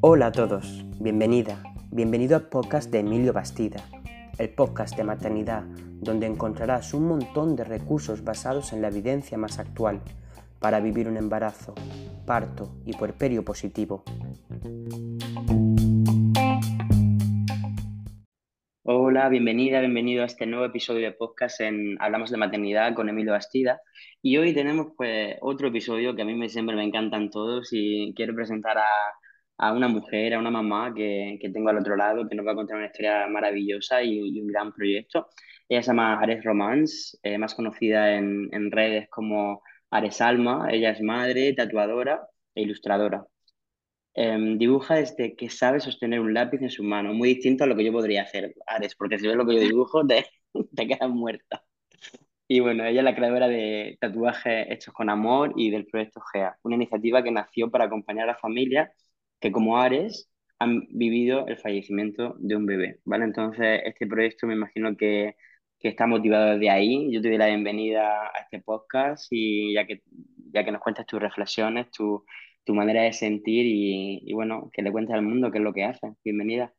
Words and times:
Hola 0.00 0.26
a 0.26 0.32
todos, 0.32 0.84
bienvenida, 1.00 1.62
bienvenido 1.90 2.36
al 2.36 2.48
podcast 2.48 2.90
de 2.90 3.00
Emilio 3.00 3.32
Bastida, 3.32 3.84
el 4.38 4.50
podcast 4.50 4.96
de 4.96 5.04
maternidad 5.04 5.64
donde 6.00 6.26
encontrarás 6.26 6.94
un 6.94 7.08
montón 7.08 7.56
de 7.56 7.64
recursos 7.64 8.24
basados 8.24 8.72
en 8.72 8.82
la 8.82 8.88
evidencia 8.88 9.38
más 9.38 9.58
actual 9.58 10.00
para 10.58 10.80
vivir 10.80 11.08
un 11.08 11.16
embarazo, 11.16 11.74
parto 12.26 12.74
y 12.84 12.92
puerperio 12.92 13.44
positivo. 13.44 14.04
Hola, 18.84 19.28
bienvenida, 19.28 19.80
bienvenido 19.80 20.22
a 20.22 20.26
este 20.26 20.46
nuevo 20.46 20.64
episodio 20.64 21.06
de 21.06 21.12
podcast 21.12 21.60
en 21.60 21.96
Hablamos 22.00 22.30
de 22.30 22.36
Maternidad 22.36 22.94
con 22.94 23.08
Emilio 23.08 23.32
Bastida. 23.32 23.80
Y 24.20 24.36
hoy 24.38 24.54
tenemos 24.54 24.88
pues 24.96 25.36
otro 25.40 25.68
episodio 25.68 26.14
que 26.16 26.22
a 26.22 26.24
mí 26.24 26.34
me, 26.34 26.48
siempre 26.48 26.74
me 26.74 26.84
encantan 26.84 27.30
todos 27.30 27.68
y 27.72 28.12
quiero 28.16 28.34
presentar 28.34 28.78
a, 28.78 28.84
a 29.58 29.72
una 29.72 29.88
mujer, 29.88 30.34
a 30.34 30.38
una 30.40 30.50
mamá 30.50 30.92
que, 30.94 31.38
que, 31.40 31.50
tengo 31.50 31.68
al 31.70 31.78
otro 31.78 31.96
lado, 31.96 32.28
que 32.28 32.34
nos 32.34 32.46
va 32.46 32.52
a 32.52 32.54
contar 32.56 32.76
una 32.76 32.86
historia 32.86 33.26
maravillosa 33.28 34.02
y, 34.02 34.40
un 34.40 34.48
gran 34.48 34.72
proyecto. 34.72 35.28
Ella 35.68 35.82
se 35.82 35.88
llama 35.88 36.18
Ares 36.20 36.44
Romance, 36.44 37.18
eh, 37.22 37.38
más 37.38 37.54
conocida 37.54 38.14
en, 38.16 38.48
en 38.52 38.70
redes 38.72 39.08
como 39.10 39.62
Ares 39.90 40.20
Alma. 40.20 40.68
Ella 40.70 40.90
es 40.90 41.00
madre, 41.02 41.54
tatuadora 41.54 42.20
e 42.54 42.62
ilustradora. 42.62 43.24
Em, 44.14 44.58
dibuja 44.58 44.96
desde 44.96 45.34
que 45.36 45.48
sabe 45.48 45.80
sostener 45.80 46.20
un 46.20 46.34
lápiz 46.34 46.60
en 46.60 46.70
su 46.70 46.82
mano, 46.84 47.14
muy 47.14 47.30
distinto 47.30 47.64
a 47.64 47.66
lo 47.66 47.76
que 47.76 47.84
yo 47.84 47.92
podría 47.92 48.22
hacer, 48.22 48.54
Ares, 48.66 48.94
porque 48.94 49.18
si 49.18 49.26
ves 49.26 49.36
lo 49.36 49.46
que 49.46 49.54
yo 49.54 49.60
dibujo, 49.74 50.06
te, 50.06 50.26
te 50.76 50.86
quedas 50.86 51.08
muerta. 51.10 51.64
Y 52.48 52.60
bueno, 52.60 52.84
ella 52.84 53.00
es 53.00 53.04
la 53.04 53.14
creadora 53.14 53.48
de 53.48 53.96
tatuajes 54.00 54.66
hechos 54.70 54.92
con 54.94 55.08
amor 55.10 55.54
y 55.56 55.70
del 55.70 55.86
proyecto 55.86 56.20
GEA, 56.32 56.58
una 56.62 56.76
iniciativa 56.76 57.22
que 57.22 57.30
nació 57.30 57.70
para 57.70 57.86
acompañar 57.86 58.28
a 58.28 58.36
familias 58.36 58.90
que 59.40 59.52
como 59.52 59.78
Ares 59.78 60.30
han 60.58 60.86
vivido 60.90 61.46
el 61.48 61.58
fallecimiento 61.58 62.36
de 62.38 62.56
un 62.56 62.66
bebé, 62.66 63.00
¿vale? 63.04 63.24
Entonces, 63.24 63.82
este 63.84 64.06
proyecto 64.06 64.46
me 64.46 64.54
imagino 64.54 64.96
que, 64.96 65.36
que 65.80 65.88
está 65.88 66.06
motivado 66.06 66.52
desde 66.52 66.70
ahí. 66.70 67.12
Yo 67.12 67.22
te 67.22 67.28
doy 67.28 67.38
la 67.38 67.46
bienvenida 67.48 68.26
a 68.26 68.40
este 68.42 68.60
podcast 68.60 69.26
y 69.30 69.74
ya 69.74 69.86
que, 69.86 70.02
ya 70.52 70.64
que 70.64 70.72
nos 70.72 70.80
cuentas 70.82 71.06
tus 71.06 71.20
reflexiones, 71.20 71.90
tu, 71.90 72.24
tu 72.64 72.74
manera 72.74 73.02
de 73.02 73.12
sentir 73.12 73.66
y, 73.66 74.22
y, 74.24 74.32
bueno, 74.34 74.70
que 74.72 74.82
le 74.82 74.92
cuentes 74.92 75.14
al 75.14 75.22
mundo 75.22 75.50
qué 75.50 75.58
es 75.58 75.64
lo 75.64 75.72
que 75.72 75.84
haces. 75.84 76.12
Bienvenida. 76.24 76.72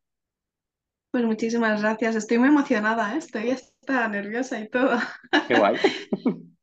Pues 1.12 1.26
muchísimas 1.26 1.82
gracias. 1.82 2.16
Estoy 2.16 2.40
muy 2.40 2.50
emocionada, 2.50 3.14
¿eh? 3.14 3.20
estoy 3.20 3.52
hasta 3.52 4.08
nerviosa 4.08 4.60
y 4.60 4.68
todo. 4.70 4.98
Qué 5.48 5.56
guay. 5.56 5.76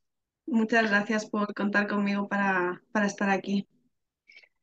Muchas 0.46 0.91
gracias 0.91 1.30
por 1.30 1.54
contar 1.54 1.86
conmigo 1.86 2.28
para, 2.28 2.82
para 2.91 3.06
estar 3.06 3.30
aquí. 3.30 3.68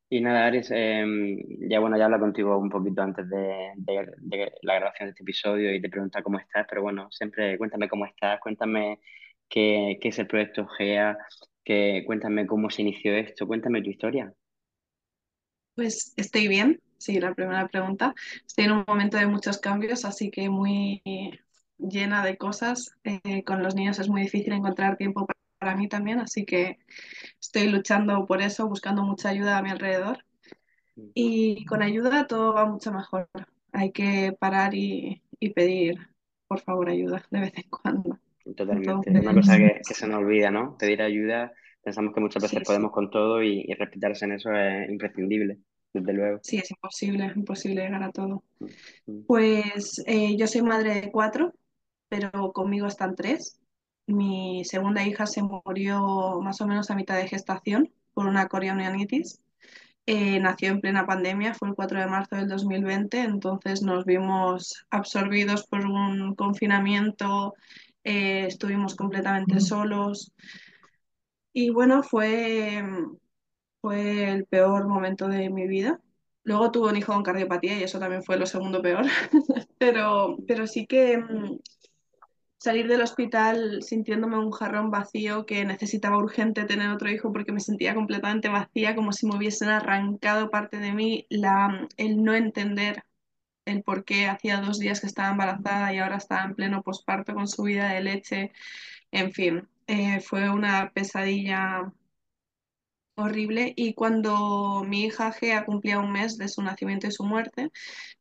Y 0.10 0.22
nada, 0.22 0.46
Aris, 0.46 0.72
em, 0.72 1.38
ya 1.70 1.80
bueno, 1.80 1.98
ya 1.98 2.06
hablo 2.06 2.20
contigo 2.20 2.58
un 2.58 2.70
poquito 2.70 3.02
antes 3.02 3.30
de, 3.30 3.72
de, 3.76 4.14
de, 4.18 4.54
la 4.62 4.76
grabación 4.76 5.08
de 5.08 5.12
este 5.12 5.24
episodio 5.24 5.74
y 5.74 5.82
te 5.82 5.90
preguntar 5.90 6.24
cómo 6.24 6.40
estás, 6.40 6.66
pero 6.70 6.82
bueno, 6.82 7.10
siempre 7.12 7.58
cuéntame 7.58 7.90
cómo 7.90 8.06
estás, 8.06 8.40
cuéntame 8.40 9.00
qué, 9.50 9.98
qué 10.02 10.08
es 10.10 10.20
el 10.20 10.28
proyecto 10.28 10.66
GEA, 10.66 11.18
que, 11.64 12.04
cuéntame 12.06 12.48
cómo 12.48 12.70
se 12.70 12.84
inició 12.84 13.14
esto, 13.16 13.48
cuéntame 13.48 13.82
tu 13.82 13.90
historia. 13.90 14.34
Pues 15.78 16.12
estoy 16.18 16.48
bien, 16.48 16.82
sí, 16.98 17.20
la 17.20 17.36
primera 17.36 17.68
pregunta. 17.68 18.16
Estoy 18.48 18.66
en 18.66 18.72
un 18.72 18.84
momento 18.88 19.16
de 19.16 19.28
muchos 19.28 19.60
cambios, 19.60 20.06
así 20.06 20.32
que 20.32 20.50
muy 20.50 21.04
llena 21.78 22.26
de 22.26 22.36
cosas. 22.36 22.98
Eh, 23.04 23.44
con 23.44 23.62
los 23.62 23.76
niños 23.76 24.00
es 24.00 24.10
muy 24.10 24.24
difícil 24.24 24.54
encontrar 24.54 24.98
tiempo 24.98 25.28
para 25.60 25.76
mí 25.76 25.88
también, 25.88 26.20
así 26.20 26.46
que 26.46 26.80
estoy 27.40 27.68
luchando 27.70 28.26
por 28.26 28.42
eso, 28.42 28.68
buscando 28.68 29.04
mucha 29.04 29.30
ayuda 29.30 29.60
a 29.60 29.62
mi 29.62 29.70
alrededor. 29.70 30.26
Y 31.14 31.64
con 31.66 31.84
ayuda 31.84 32.26
todo 32.26 32.56
va 32.56 32.66
mucho 32.66 32.92
mejor. 32.92 33.30
Hay 33.72 33.92
que 33.92 34.36
parar 34.40 34.74
y, 34.74 35.22
y 35.40 35.52
pedir, 35.52 36.10
por 36.48 36.60
favor, 36.60 36.90
ayuda 36.90 37.24
de 37.30 37.40
vez 37.40 37.54
en 37.56 37.70
cuando. 37.70 38.18
Totalmente. 38.44 38.90
Entonces, 38.90 39.14
es 39.14 39.22
una 39.22 39.34
cosa 39.36 39.58
que, 39.58 39.82
que, 39.88 39.94
se 39.94 40.08
nos 40.08 40.18
olvida, 40.18 40.50
¿no? 40.50 40.76
Pedir 40.80 41.04
ayuda. 41.04 41.54
Pensamos 41.88 42.14
que 42.14 42.20
muchas 42.20 42.44
veces 42.44 42.60
sí, 42.60 42.66
podemos 42.66 42.90
sí. 42.90 42.96
con 42.96 43.10
todo 43.10 43.42
y, 43.42 43.64
y, 43.66 43.74
respetarse 43.74 44.26
en 44.26 44.34
eso 44.34 44.52
es 44.52 44.90
imprescindible, 44.90 45.60
desde 45.94 46.12
luego. 46.12 46.40
Sí, 46.44 46.58
es 46.58 46.70
imposible, 46.70 47.28
es 47.28 47.38
imposible 47.38 47.82
llegar 47.82 48.04
a 48.04 48.12
todo. 48.12 48.44
Pues 49.26 50.04
eh, 50.06 50.36
yo 50.36 50.48
soy 50.48 50.64
madre 50.64 51.00
de 51.00 51.12
cuatro, 51.14 51.54
pero 52.10 52.52
conmigo 52.52 52.88
están 52.88 53.16
tres. 53.16 53.62
Mi 54.06 54.66
segunda 54.66 55.08
hija 55.08 55.26
se 55.28 55.42
murió 55.42 56.42
más 56.42 56.60
o 56.60 56.68
menos 56.68 56.92
a 56.92 56.96
mitad 56.96 57.16
de 57.16 57.30
gestación 57.30 57.90
por 58.14 58.28
una 58.28 58.50
corionianitis. 58.50 59.42
Eh, 60.06 60.42
nació 60.42 60.72
en 60.72 60.82
plena 60.82 61.06
pandemia, 61.06 61.54
fue 61.54 61.70
el 61.70 61.76
4 61.76 62.02
de 62.02 62.08
marzo 62.08 62.36
del 62.36 62.50
2020, 62.50 63.22
entonces 63.22 63.82
nos 63.82 64.04
vimos 64.04 64.86
absorbidos 64.90 65.66
por 65.68 65.86
un 65.86 66.36
confinamiento, 66.36 67.54
eh, 68.04 68.46
estuvimos 68.46 68.94
completamente 68.94 69.62
solos 69.62 70.34
y 71.58 71.72
bueno, 71.72 72.04
fue, 72.04 72.84
fue 73.82 74.30
el 74.32 74.46
peor 74.46 74.88
momento 74.88 75.28
de 75.28 75.50
mi 75.50 75.68
vida. 75.68 76.00
Luego 76.44 76.72
tuve 76.72 76.92
un 76.92 76.98
hijo 76.98 77.14
con 77.14 77.24
cardiopatía 77.24 77.80
y 77.80 77.84
eso 77.84 77.98
también 77.98 78.24
fue 78.24 78.38
lo 78.38 78.46
segundo 78.46 78.80
peor, 78.84 79.06
pero, 79.80 80.38
pero 80.48 80.68
sí 80.68 80.86
que 80.86 81.18
mm, 81.18 81.58
salir 82.60 82.88
del 82.88 83.02
hospital 83.02 83.82
sintiéndome 83.82 84.38
un 84.38 84.52
jarrón 84.52 84.92
vacío 84.92 85.48
que 85.48 85.66
necesitaba 85.66 86.20
urgente 86.20 86.66
tener 86.66 86.92
otro 86.92 87.10
hijo 87.10 87.34
porque 87.34 87.52
me 87.52 87.60
sentía 87.60 87.96
completamente 87.96 88.50
vacía, 88.50 88.96
como 88.96 89.12
si 89.12 89.26
me 89.26 89.36
hubiesen 89.36 89.70
arrancado 89.70 90.52
parte 90.52 90.78
de 90.78 90.94
mí, 90.94 91.26
la, 91.32 91.88
el 91.98 92.24
no 92.24 92.36
entender 92.36 93.04
el 93.66 93.82
por 93.82 94.06
qué 94.06 94.28
hacía 94.28 94.62
dos 94.62 94.78
días 94.78 95.02
que 95.02 95.08
estaba 95.08 95.32
embarazada 95.32 95.92
y 95.92 95.98
ahora 95.98 96.18
estaba 96.18 96.44
en 96.44 96.54
pleno 96.54 96.84
posparto 96.84 97.34
con 97.34 97.48
subida 97.48 97.90
de 97.94 98.02
leche, 98.02 98.52
en 99.12 99.32
fin, 99.32 99.68
eh, 99.88 100.20
fue 100.22 100.50
una 100.50 100.92
pesadilla 100.94 101.92
horrible. 103.16 103.74
Y 103.76 103.94
cuando 103.94 104.84
mi 104.86 105.06
hija 105.06 105.32
Gea 105.32 105.66
cumplía 105.66 106.00
un 106.00 106.12
mes 106.12 106.38
de 106.38 106.48
su 106.48 106.62
nacimiento 106.62 107.08
y 107.08 107.12
su 107.12 107.24
muerte, 107.24 107.72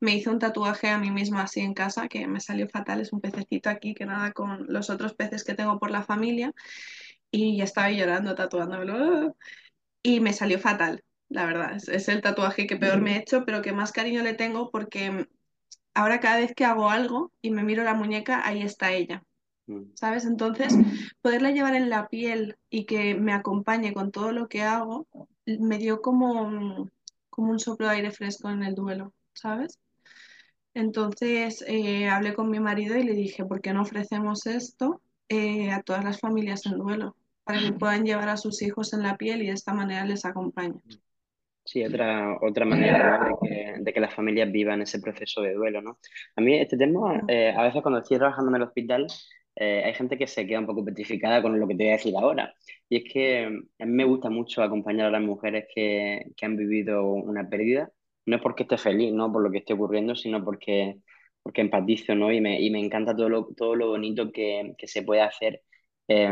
me 0.01 0.15
hice 0.15 0.31
un 0.31 0.39
tatuaje 0.39 0.89
a 0.91 0.99
mí 0.99 1.11
misma 1.11 1.43
así 1.43 1.61
en 1.61 1.75
casa 1.75 2.09
que 2.09 2.27
me 2.27 2.41
salió 2.41 2.69
fatal, 2.69 3.01
es 3.01 3.13
un 3.13 3.21
pececito 3.21 3.71
aquí 3.71 3.95
que 3.95 4.07
nada 4.07 4.33
con 4.33 4.67
los 4.69 4.91
otros 4.91 5.15
peces 5.15 5.45
que 5.45 5.55
tengo 5.55 5.79
por 5.79 5.91
la 5.91 6.03
familia. 6.03 6.53
Y 7.31 7.59
ya 7.59 7.65
estaba 7.65 7.91
llorando 7.91 8.35
tatuándomelo 8.35 9.37
y 10.03 10.21
me 10.21 10.33
salió 10.33 10.59
fatal, 10.61 11.05
la 11.29 11.47
verdad, 11.47 11.77
es, 11.77 11.89
es 11.89 12.09
el 12.09 12.23
tatuaje 12.23 12.67
que 12.67 12.77
peor 12.77 13.03
me 13.03 13.17
he 13.17 13.21
hecho, 13.21 13.45
pero 13.47 13.63
que 13.63 13.73
más 13.73 13.93
cariño 13.93 14.23
le 14.23 14.35
tengo 14.35 14.71
porque 14.71 15.29
ahora 15.95 16.21
cada 16.21 16.39
vez 16.39 16.55
que 16.55 16.65
hago 16.65 16.91
algo 16.91 17.33
y 17.43 17.51
me 17.51 17.65
miro 17.65 17.85
la 17.85 17.95
muñeca, 17.95 18.47
ahí 18.47 18.63
está 18.63 18.93
ella. 18.93 19.25
¿Sabes? 19.95 20.25
Entonces, 20.25 20.75
poderla 21.23 21.51
llevar 21.51 21.75
en 21.75 21.91
la 21.91 22.09
piel 22.09 22.57
y 22.71 22.85
que 22.85 23.15
me 23.15 23.33
acompañe 23.33 23.93
con 23.93 24.11
todo 24.13 24.33
lo 24.33 24.49
que 24.49 24.63
hago, 24.63 25.07
me 25.47 25.79
dio 25.79 26.01
como, 26.01 26.91
como 27.31 27.51
un 27.51 27.59
soplo 27.59 27.89
de 27.89 27.97
aire 27.97 28.11
fresco 28.11 28.51
en 28.51 28.63
el 28.63 28.75
duelo, 28.75 29.13
¿sabes? 29.35 29.79
Entonces, 30.75 31.65
eh, 31.67 32.09
hablé 32.09 32.35
con 32.35 32.51
mi 32.51 32.61
marido 32.61 32.99
y 32.99 33.03
le 33.03 33.15
dije, 33.15 33.45
¿por 33.45 33.63
qué 33.63 33.73
no 33.73 33.83
ofrecemos 33.83 34.47
esto 34.47 35.01
eh, 35.29 35.71
a 35.71 35.83
todas 35.83 36.05
las 36.05 36.21
familias 36.21 36.67
en 36.67 36.79
duelo? 36.79 37.17
Para 37.45 37.61
que 37.61 37.73
puedan 37.73 38.05
llevar 38.05 38.29
a 38.29 38.37
sus 38.37 38.61
hijos 38.61 38.93
en 38.93 39.03
la 39.03 39.17
piel 39.17 39.41
y 39.41 39.47
de 39.47 39.53
esta 39.53 39.73
manera 39.73 40.05
les 40.05 40.25
acompañe. 40.27 40.81
Sí, 41.65 41.85
otra, 41.85 42.37
otra 42.43 42.65
manera 42.65 43.19
¿no? 43.19 43.39
de, 43.43 43.49
que, 43.49 43.75
de, 43.81 43.93
que, 43.93 44.01
las 44.01 44.15
familias 44.15 44.53
vivan 44.53 44.83
ese 44.83 45.01
proceso 45.01 45.41
de 45.41 45.55
duelo, 45.55 45.83
¿no? 45.83 45.99
A 46.37 46.41
mí 46.41 46.55
este 46.59 46.77
tema, 46.77 47.23
eh, 47.27 47.53
a 47.57 47.63
veces 47.65 47.83
cuando 47.83 48.01
estoy 48.01 48.19
trabajando 48.19 48.51
en 48.51 48.57
el 48.57 48.69
hospital, 48.69 49.07
eh, 49.57 49.83
hay 49.85 49.95
gente 49.95 50.19
que 50.19 50.27
se 50.27 50.47
queda 50.47 50.61
un 50.61 50.67
poco 50.67 50.85
petrificada 50.85 51.43
con 51.43 51.59
lo 51.59 51.67
que 51.67 51.75
te 51.75 51.85
voy 51.85 51.91
a 51.91 51.93
decir 51.97 52.15
ahora. 52.17 52.55
Y 52.89 52.99
es 52.99 53.13
que 53.13 53.45
a 53.47 53.87
mí 53.87 53.93
me 53.93 54.05
gusta 54.05 54.31
mucho 54.31 54.63
acompañar 54.63 55.07
a 55.09 55.11
las 55.11 55.23
mujeres 55.23 55.67
que, 55.75 56.27
que 56.37 56.47
han 56.47 56.57
vivido 56.57 57.05
una 57.13 57.49
pérdida. 57.49 57.91
No 58.27 58.37
es 58.37 58.43
porque 58.43 58.65
esté 58.65 58.77
feliz, 58.79 59.13
no 59.13 59.33
por 59.33 59.43
lo 59.43 59.51
que 59.51 59.59
esté 59.59 59.73
ocurriendo, 59.75 60.15
sino 60.17 60.45
porque, 60.45 60.99
porque 61.43 61.61
empatizo, 61.63 62.15
¿no? 62.15 62.33
Y 62.33 62.41
me, 62.41 62.61
y 62.61 62.71
me 62.71 62.81
encanta 62.81 63.17
todo 63.17 63.29
lo, 63.29 63.47
todo 63.57 63.75
lo 63.77 63.89
bonito 63.89 64.33
que, 64.33 64.75
que 64.79 64.89
se 64.89 65.03
puede 65.03 65.23
hacer 65.23 65.63
eh, 66.09 66.29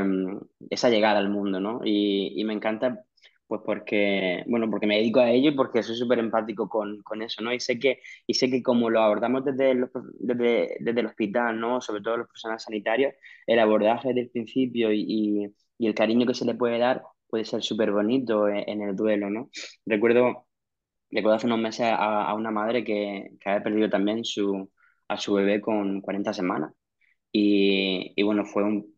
esa 0.70 0.90
llegada 0.90 1.18
al 1.18 1.30
mundo, 1.30 1.60
¿no? 1.60 1.80
Y, 1.84 2.32
y 2.40 2.44
me 2.44 2.52
encanta 2.54 3.04
pues 3.46 3.60
porque, 3.64 4.42
bueno, 4.46 4.70
porque 4.70 4.86
me 4.86 4.96
dedico 4.96 5.20
a 5.20 5.30
ello 5.30 5.50
y 5.50 5.54
porque 5.54 5.82
soy 5.82 5.96
súper 5.96 6.18
empático 6.18 6.68
con, 6.68 7.02
con, 7.02 7.22
eso, 7.22 7.42
¿no? 7.42 7.52
Y 7.52 7.60
sé 7.60 7.78
que, 7.78 8.00
y 8.26 8.34
sé 8.34 8.50
que 8.50 8.62
como 8.62 8.90
lo 8.90 9.00
abordamos 9.00 9.44
desde 9.44 9.72
el, 9.72 9.88
desde, 10.18 10.76
desde 10.80 11.00
el 11.00 11.06
hospital, 11.06 11.60
¿no? 11.60 11.80
Sobre 11.80 12.02
todo 12.02 12.16
los 12.18 12.28
personal 12.28 12.58
sanitarios, 12.60 13.14
el 13.46 13.58
abordaje 13.58 14.08
desde 14.08 14.22
el 14.22 14.30
principio 14.30 14.92
y, 14.92 15.04
y, 15.06 15.54
y 15.78 15.86
el 15.86 15.94
cariño 15.94 16.26
que 16.26 16.34
se 16.34 16.44
le 16.44 16.54
puede 16.54 16.78
dar 16.78 17.02
puede 17.28 17.44
ser 17.44 17.62
súper 17.62 17.92
bonito 17.92 18.48
en, 18.48 18.68
en, 18.68 18.82
el 18.82 18.96
duelo, 18.96 19.28
¿no? 19.30 19.50
Recuerdo, 19.86 20.46
recuerdo 21.10 21.36
hace 21.36 21.46
unos 21.46 21.58
meses 21.60 21.86
a, 21.86 22.24
a 22.26 22.34
una 22.34 22.50
madre 22.50 22.84
que, 22.84 23.30
que 23.40 23.50
había 23.50 23.62
perdido 23.64 23.90
también 23.90 24.24
su, 24.24 24.70
a 25.08 25.16
su 25.18 25.34
bebé 25.34 25.60
con 25.60 26.00
40 26.00 26.32
semanas. 26.34 26.72
Y, 27.32 28.12
y 28.16 28.22
bueno, 28.22 28.44
fue 28.46 28.64
un 28.64 28.93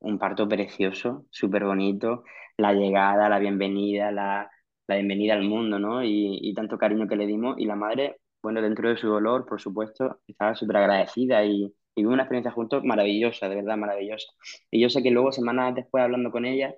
un 0.00 0.18
parto 0.18 0.48
precioso, 0.48 1.26
súper 1.30 1.64
bonito, 1.64 2.24
la 2.56 2.72
llegada, 2.72 3.28
la 3.28 3.38
bienvenida, 3.38 4.10
la, 4.12 4.50
la 4.86 4.94
bienvenida 4.96 5.34
al 5.34 5.42
mundo, 5.44 5.78
¿no? 5.78 6.02
Y, 6.04 6.38
y 6.42 6.54
tanto 6.54 6.78
cariño 6.78 7.06
que 7.08 7.16
le 7.16 7.26
dimos. 7.26 7.56
Y 7.58 7.66
la 7.66 7.76
madre, 7.76 8.20
bueno, 8.42 8.62
dentro 8.62 8.88
de 8.88 8.96
su 8.96 9.08
dolor, 9.08 9.46
por 9.46 9.60
supuesto, 9.60 10.20
estaba 10.26 10.54
súper 10.54 10.76
agradecida 10.78 11.44
y, 11.44 11.72
y 11.94 12.04
una 12.04 12.22
experiencia 12.22 12.52
juntos 12.52 12.84
maravillosa, 12.84 13.48
de 13.48 13.56
verdad 13.56 13.76
maravillosa. 13.76 14.28
Y 14.70 14.80
yo 14.80 14.90
sé 14.90 15.02
que 15.02 15.10
luego, 15.10 15.32
semanas 15.32 15.74
después, 15.74 16.02
hablando 16.04 16.30
con 16.30 16.44
ella, 16.46 16.74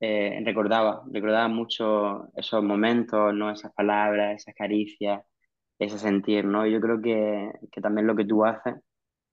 eh, 0.00 0.40
recordaba, 0.44 1.02
recordaba 1.12 1.48
mucho 1.48 2.28
esos 2.36 2.62
momentos, 2.62 3.34
¿no? 3.34 3.50
Esas 3.50 3.72
palabras, 3.74 4.36
esas 4.42 4.54
caricias, 4.54 5.22
ese 5.78 5.98
sentir, 5.98 6.44
¿no? 6.44 6.66
Yo 6.66 6.80
creo 6.80 7.00
que, 7.02 7.50
que 7.72 7.80
también 7.80 8.06
lo 8.06 8.16
que 8.16 8.24
tú 8.24 8.44
haces 8.44 8.74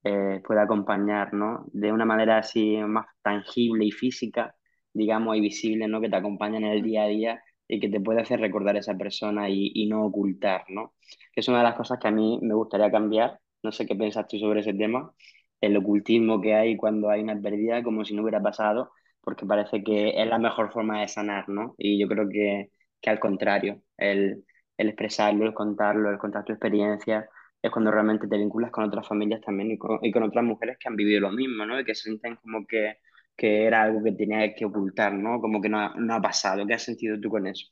eh, 0.05 0.41
puede 0.47 0.61
acompañar, 0.61 1.33
¿no? 1.33 1.65
De 1.73 1.93
una 1.93 2.05
manera 2.05 2.39
así 2.39 2.77
más 2.77 3.07
tangible 3.23 3.85
y 3.85 3.91
física, 3.91 4.55
digamos, 4.93 5.37
y 5.37 5.41
visible, 5.41 5.87
¿no? 5.89 6.01
Que 6.01 6.09
te 6.09 6.17
acompaña 6.17 6.57
en 6.59 6.65
el 6.65 6.83
día 6.83 7.03
a 7.05 7.07
día 7.07 7.43
y 7.67 7.79
que 7.81 7.89
te 7.89 8.01
puede 8.01 8.21
hacer 8.21 8.41
recordar 8.41 8.77
a 8.77 8.79
esa 8.79 8.95
persona 8.97 9.49
y, 9.49 9.71
y 9.75 9.87
no 9.87 10.05
ocultar, 10.05 10.65
¿no? 10.69 10.95
Que 11.33 11.41
es 11.41 11.49
una 11.49 11.59
de 11.59 11.65
las 11.65 11.75
cosas 11.75 11.99
que 11.99 12.09
a 12.09 12.11
mí 12.11 12.39
me 12.43 12.55
gustaría 12.55 12.91
cambiar. 12.91 13.39
No 13.63 13.73
sé 13.73 13.87
qué 13.87 13.95
piensas 13.95 14.27
tú 14.27 14.39
sobre 14.39 14.61
ese 14.61 14.73
tema, 14.75 15.13
el 15.61 15.77
ocultismo 15.77 16.41
que 16.41 16.53
hay 16.55 16.77
cuando 16.77 17.09
hay 17.09 17.21
una 17.21 17.39
pérdida, 17.41 17.83
como 17.83 18.05
si 18.05 18.15
no 18.15 18.21
hubiera 18.23 18.41
pasado, 18.41 18.91
porque 19.21 19.45
parece 19.45 19.83
que 19.83 20.21
es 20.21 20.27
la 20.29 20.37
mejor 20.39 20.71
forma 20.71 21.01
de 21.01 21.07
sanar, 21.07 21.49
¿no? 21.49 21.75
Y 21.77 21.99
yo 21.99 22.07
creo 22.07 22.29
que, 22.29 22.71
que 23.01 23.09
al 23.09 23.19
contrario, 23.19 23.81
el, 23.97 24.45
el 24.77 24.87
expresarlo, 24.89 25.45
el 25.45 25.53
contarlo, 25.53 26.11
el 26.11 26.17
contar 26.19 26.43
tu 26.45 26.53
experiencia 26.53 27.27
es 27.65 27.71
cuando 27.71 27.91
realmente 27.91 28.27
te 28.27 28.37
vinculas 28.37 28.71
con 28.71 28.83
otras 28.85 29.07
familias 29.07 29.41
también 29.41 29.71
y 29.71 29.77
con, 29.77 29.99
y 30.03 30.11
con 30.11 30.23
otras 30.23 30.43
mujeres 30.45 30.77
que 30.79 30.87
han 30.87 30.95
vivido 30.95 31.21
lo 31.21 31.31
mismo, 31.31 31.65
¿no? 31.65 31.79
Y 31.79 31.85
que 31.85 31.95
sienten 31.95 32.35
como 32.37 32.65
que, 32.67 32.97
que 33.35 33.65
era 33.65 33.83
algo 33.83 34.03
que 34.03 34.11
tenía 34.13 34.53
que 34.55 34.65
ocultar, 34.65 35.13
¿no? 35.13 35.39
Como 35.41 35.61
que 35.61 35.69
no 35.69 35.79
ha, 35.79 35.93
no 35.95 36.15
ha 36.15 36.21
pasado. 36.21 36.65
¿Qué 36.67 36.73
has 36.75 36.83
sentido 36.83 37.19
tú 37.19 37.29
con 37.29 37.47
eso? 37.47 37.67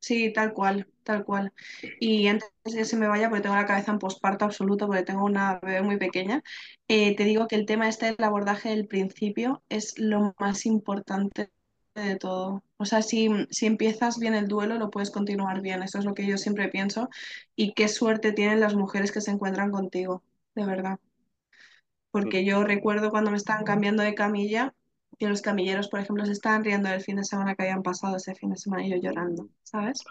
Sí, 0.00 0.32
tal 0.32 0.52
cual, 0.52 0.88
tal 1.02 1.24
cual. 1.24 1.52
Y 2.00 2.28
antes 2.28 2.48
de 2.64 2.72
que 2.78 2.84
se 2.84 2.96
me 2.96 3.08
vaya, 3.08 3.28
porque 3.28 3.42
tengo 3.42 3.56
la 3.56 3.66
cabeza 3.66 3.92
en 3.92 3.98
posparto 3.98 4.44
absoluto, 4.44 4.86
porque 4.86 5.02
tengo 5.02 5.24
una 5.24 5.58
bebé 5.60 5.82
muy 5.82 5.98
pequeña, 5.98 6.42
eh, 6.88 7.16
te 7.16 7.24
digo 7.24 7.46
que 7.48 7.56
el 7.56 7.66
tema 7.66 7.88
este 7.88 8.06
del 8.06 8.24
abordaje 8.24 8.70
del 8.70 8.86
principio 8.86 9.62
es 9.68 9.98
lo 9.98 10.34
más 10.38 10.66
importante 10.66 11.50
de 11.94 12.16
todo. 12.16 12.64
O 12.78 12.84
sea, 12.86 13.02
si, 13.02 13.28
si 13.50 13.66
empiezas 13.66 14.18
bien 14.18 14.34
el 14.34 14.48
duelo, 14.48 14.76
lo 14.78 14.90
puedes 14.90 15.10
continuar 15.10 15.60
bien. 15.62 15.82
Eso 15.82 15.98
es 15.98 16.04
lo 16.04 16.14
que 16.14 16.26
yo 16.26 16.38
siempre 16.38 16.68
pienso. 16.68 17.08
Y 17.56 17.74
qué 17.74 17.88
suerte 17.88 18.32
tienen 18.32 18.60
las 18.60 18.74
mujeres 18.74 19.12
que 19.12 19.20
se 19.20 19.30
encuentran 19.32 19.70
contigo, 19.72 20.22
de 20.54 20.64
verdad. 20.66 20.98
Porque 22.10 22.44
yo 22.44 22.64
recuerdo 22.64 23.10
cuando 23.10 23.30
me 23.30 23.36
estaban 23.36 23.64
cambiando 23.64 24.02
de 24.02 24.14
camilla, 24.14 24.74
que 25.18 25.28
los 25.28 25.42
camilleros, 25.42 25.88
por 25.88 26.00
ejemplo, 26.00 26.24
se 26.24 26.32
estaban 26.32 26.64
riendo 26.64 26.88
del 26.88 27.02
fin 27.02 27.16
de 27.16 27.24
semana 27.24 27.54
que 27.54 27.62
habían 27.64 27.82
pasado 27.82 28.16
ese 28.16 28.34
fin 28.34 28.50
de 28.50 28.56
semana 28.56 28.86
y 28.86 28.90
yo 28.90 28.96
llorando, 28.96 29.48
¿sabes? 29.64 30.04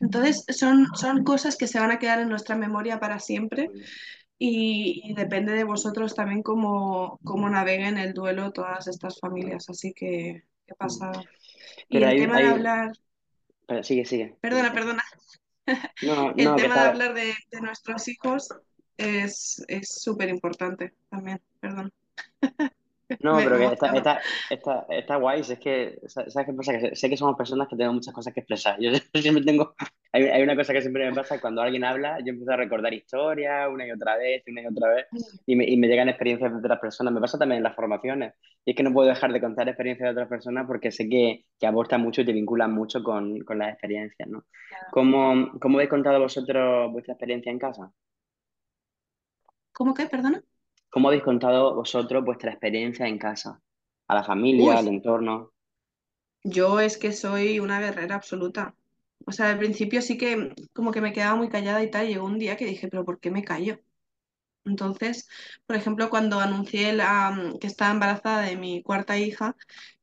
Entonces, 0.00 0.44
son, 0.56 0.88
son 0.94 1.24
cosas 1.24 1.56
que 1.56 1.66
se 1.66 1.80
van 1.80 1.90
a 1.90 1.98
quedar 1.98 2.20
en 2.20 2.28
nuestra 2.28 2.56
memoria 2.56 3.00
para 3.00 3.18
siempre 3.20 3.70
y, 4.38 5.02
y 5.04 5.14
depende 5.14 5.52
de 5.54 5.64
vosotros 5.64 6.14
también 6.14 6.42
cómo, 6.42 7.20
cómo 7.24 7.50
naveguen 7.50 7.98
el 7.98 8.14
duelo 8.14 8.52
todas 8.52 8.86
estas 8.88 9.18
familias. 9.20 9.70
Así 9.70 9.92
que, 9.94 10.44
qué 10.66 10.74
pasada. 10.76 11.26
Y 11.88 11.98
Pero 11.98 12.06
el 12.06 12.12
hay, 12.12 12.18
tema 12.18 12.38
de 12.38 12.46
hablar, 12.48 12.92
pero 13.66 13.82
sigue, 13.84 14.04
sigue. 14.04 14.36
perdona, 14.40 14.72
perdona, 14.72 15.04
No, 16.02 16.34
el 16.36 16.44
no, 16.44 16.56
que 16.56 16.62
tema 16.62 16.80
de 16.80 16.88
hablar 16.88 17.14
de, 17.14 17.34
de 17.50 17.60
nuestros 17.60 18.08
hijos 18.08 18.48
es 18.96 19.62
es 19.68 19.88
súper 20.02 20.28
importante 20.28 20.94
también, 21.08 21.40
perdón. 21.60 21.92
No, 23.18 23.42
pero 23.44 23.58
que 23.58 23.66
está, 23.66 23.88
está, 23.88 24.22
está, 24.48 24.86
está 24.88 25.16
guay. 25.16 25.40
Es 25.40 25.58
que, 25.58 25.98
sa- 26.06 26.28
¿sabes 26.30 26.46
qué 26.48 26.54
pasa? 26.54 26.72
Que 26.78 26.96
sé, 26.96 27.10
que 27.10 27.16
somos 27.18 27.36
personas 27.36 27.68
que 27.68 27.76
tenemos 27.76 27.96
muchas 27.96 28.14
cosas 28.14 28.32
que 28.32 28.40
expresar. 28.40 28.78
Yo 28.80 28.90
siempre 29.20 29.44
tengo, 29.44 29.74
hay, 30.12 30.24
hay 30.24 30.42
una 30.42 30.56
cosa 30.56 30.72
que 30.72 30.80
siempre 30.80 31.04
me 31.06 31.12
pasa, 31.14 31.38
cuando 31.40 31.60
alguien 31.60 31.84
habla, 31.84 32.18
yo 32.20 32.30
empiezo 32.30 32.52
a 32.52 32.56
recordar 32.56 32.94
historias 32.94 33.68
una 33.70 33.86
y 33.86 33.90
otra 33.90 34.16
vez, 34.16 34.42
una 34.48 34.62
y 34.62 34.66
otra 34.66 34.88
vez, 34.94 35.06
y 35.46 35.54
me, 35.56 35.64
y 35.68 35.76
me 35.76 35.86
llegan 35.88 36.08
experiencias 36.08 36.50
de 36.50 36.58
otras 36.58 36.80
personas. 36.80 37.12
Me 37.12 37.20
pasa 37.20 37.38
también 37.38 37.58
en 37.58 37.64
las 37.64 37.76
formaciones. 37.76 38.34
Y 38.64 38.70
es 38.70 38.76
que 38.76 38.82
no 38.82 38.92
puedo 38.92 39.08
dejar 39.08 39.32
de 39.32 39.40
contar 39.40 39.68
experiencias 39.68 40.06
de 40.06 40.12
otras 40.12 40.28
personas 40.28 40.66
porque 40.66 40.90
sé 40.90 41.08
que, 41.08 41.44
que 41.58 41.66
aportan 41.66 42.00
mucho 42.00 42.22
y 42.22 42.24
te 42.26 42.32
vinculan 42.32 42.72
mucho 42.72 43.02
con, 43.02 43.38
con 43.40 43.58
las 43.58 43.70
experiencias, 43.72 44.28
¿no? 44.28 44.44
¿Cómo, 44.90 45.50
cómo 45.60 45.76
habéis 45.78 45.90
contado 45.90 46.20
vosotros 46.20 46.90
vuestra 46.92 47.14
experiencia 47.14 47.52
en 47.52 47.58
casa? 47.58 47.92
¿Cómo 49.72 49.94
que, 49.94 50.06
perdona? 50.06 50.42
¿Cómo 50.90 51.08
habéis 51.08 51.22
contado 51.24 51.74
vosotros 51.74 52.24
vuestra 52.24 52.50
experiencia 52.52 53.06
en 53.08 53.18
casa? 53.18 53.60
A 54.08 54.14
la 54.14 54.24
familia, 54.24 54.76
Uy, 54.76 54.78
al 54.78 54.88
entorno. 54.88 55.52
yo 56.44 56.80
es 56.80 56.98
que 56.98 57.12
soy 57.12 57.60
una 57.60 57.80
guerrera 57.80 58.16
absoluta. 58.16 58.74
O 59.26 59.32
sea, 59.32 59.50
al 59.50 59.58
principio 59.58 60.02
sí 60.02 60.16
que 60.18 60.54
como 60.72 60.92
que 60.92 61.00
me 61.00 61.12
quedaba 61.12 61.36
muy 61.36 61.48
callada 61.48 61.82
y 61.82 61.90
tal, 61.90 62.06
llegó 62.08 62.26
un 62.26 62.38
día 62.38 62.56
que 62.56 62.66
dije, 62.66 62.88
pero 62.88 63.04
¿por 63.04 63.20
qué 63.20 63.30
me 63.30 63.44
callo? 63.44 63.78
Entonces, 64.64 65.28
por 65.66 65.76
ejemplo, 65.76 66.10
cuando 66.10 66.40
anuncié 66.40 66.92
la, 66.94 67.54
que 67.60 67.68
estaba 67.68 67.92
embarazada 67.92 68.42
de 68.42 68.56
mi 68.56 68.82
cuarta 68.82 69.18
hija, 69.18 69.56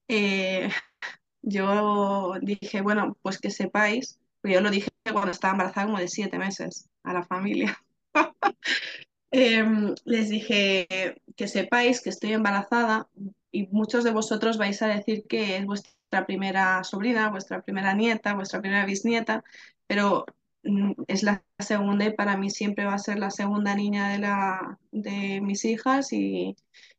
eh, 0.07 0.69
yo 1.43 2.35
dije, 2.41 2.81
bueno, 2.81 3.17
pues 3.23 3.39
que 3.39 3.51
sepáis, 3.51 4.19
porque 4.41 4.55
yo 4.55 4.61
lo 4.61 4.71
dije 4.71 4.89
cuando 5.13 5.31
estaba 5.31 5.53
embarazada 5.53 5.87
como 5.87 5.99
de 5.99 6.09
siete 6.09 6.39
meses 6.39 6.89
a 7.03 7.13
la 7.13 7.23
familia. 7.25 7.77
Em, 9.31 9.93
les 10.05 10.29
dije 10.29 10.87
que 11.35 11.47
sepáis 11.47 12.01
que 12.01 12.09
estoy 12.09 12.33
embarazada 12.33 13.09
y 13.51 13.67
muchos 13.67 14.03
de 14.03 14.11
vosotros 14.11 14.57
vais 14.57 14.81
a 14.81 14.87
decir 14.87 15.25
que 15.27 15.57
es 15.57 15.65
vuestra 15.65 16.25
primera 16.25 16.83
sobrina, 16.83 17.29
vuestra 17.29 17.61
primera 17.61 17.93
nieta, 17.93 18.35
vuestra 18.35 18.61
primera 18.61 18.85
bisnieta, 18.85 19.43
pero 19.87 20.25
mm, 20.63 20.93
es 21.07 21.23
la 21.23 21.43
segunda 21.59 22.05
y 22.05 22.13
para 22.13 22.37
mí 22.37 22.49
siempre 22.49 22.85
va 22.85 22.93
a 22.95 22.99
ser 22.99 23.19
la 23.19 23.31
segunda 23.31 23.75
niña 23.75 24.09
de, 24.09 24.19
la, 24.19 24.79
de 24.91 25.41
mis 25.41 25.65
hijas 25.65 26.13
y, 26.13 26.55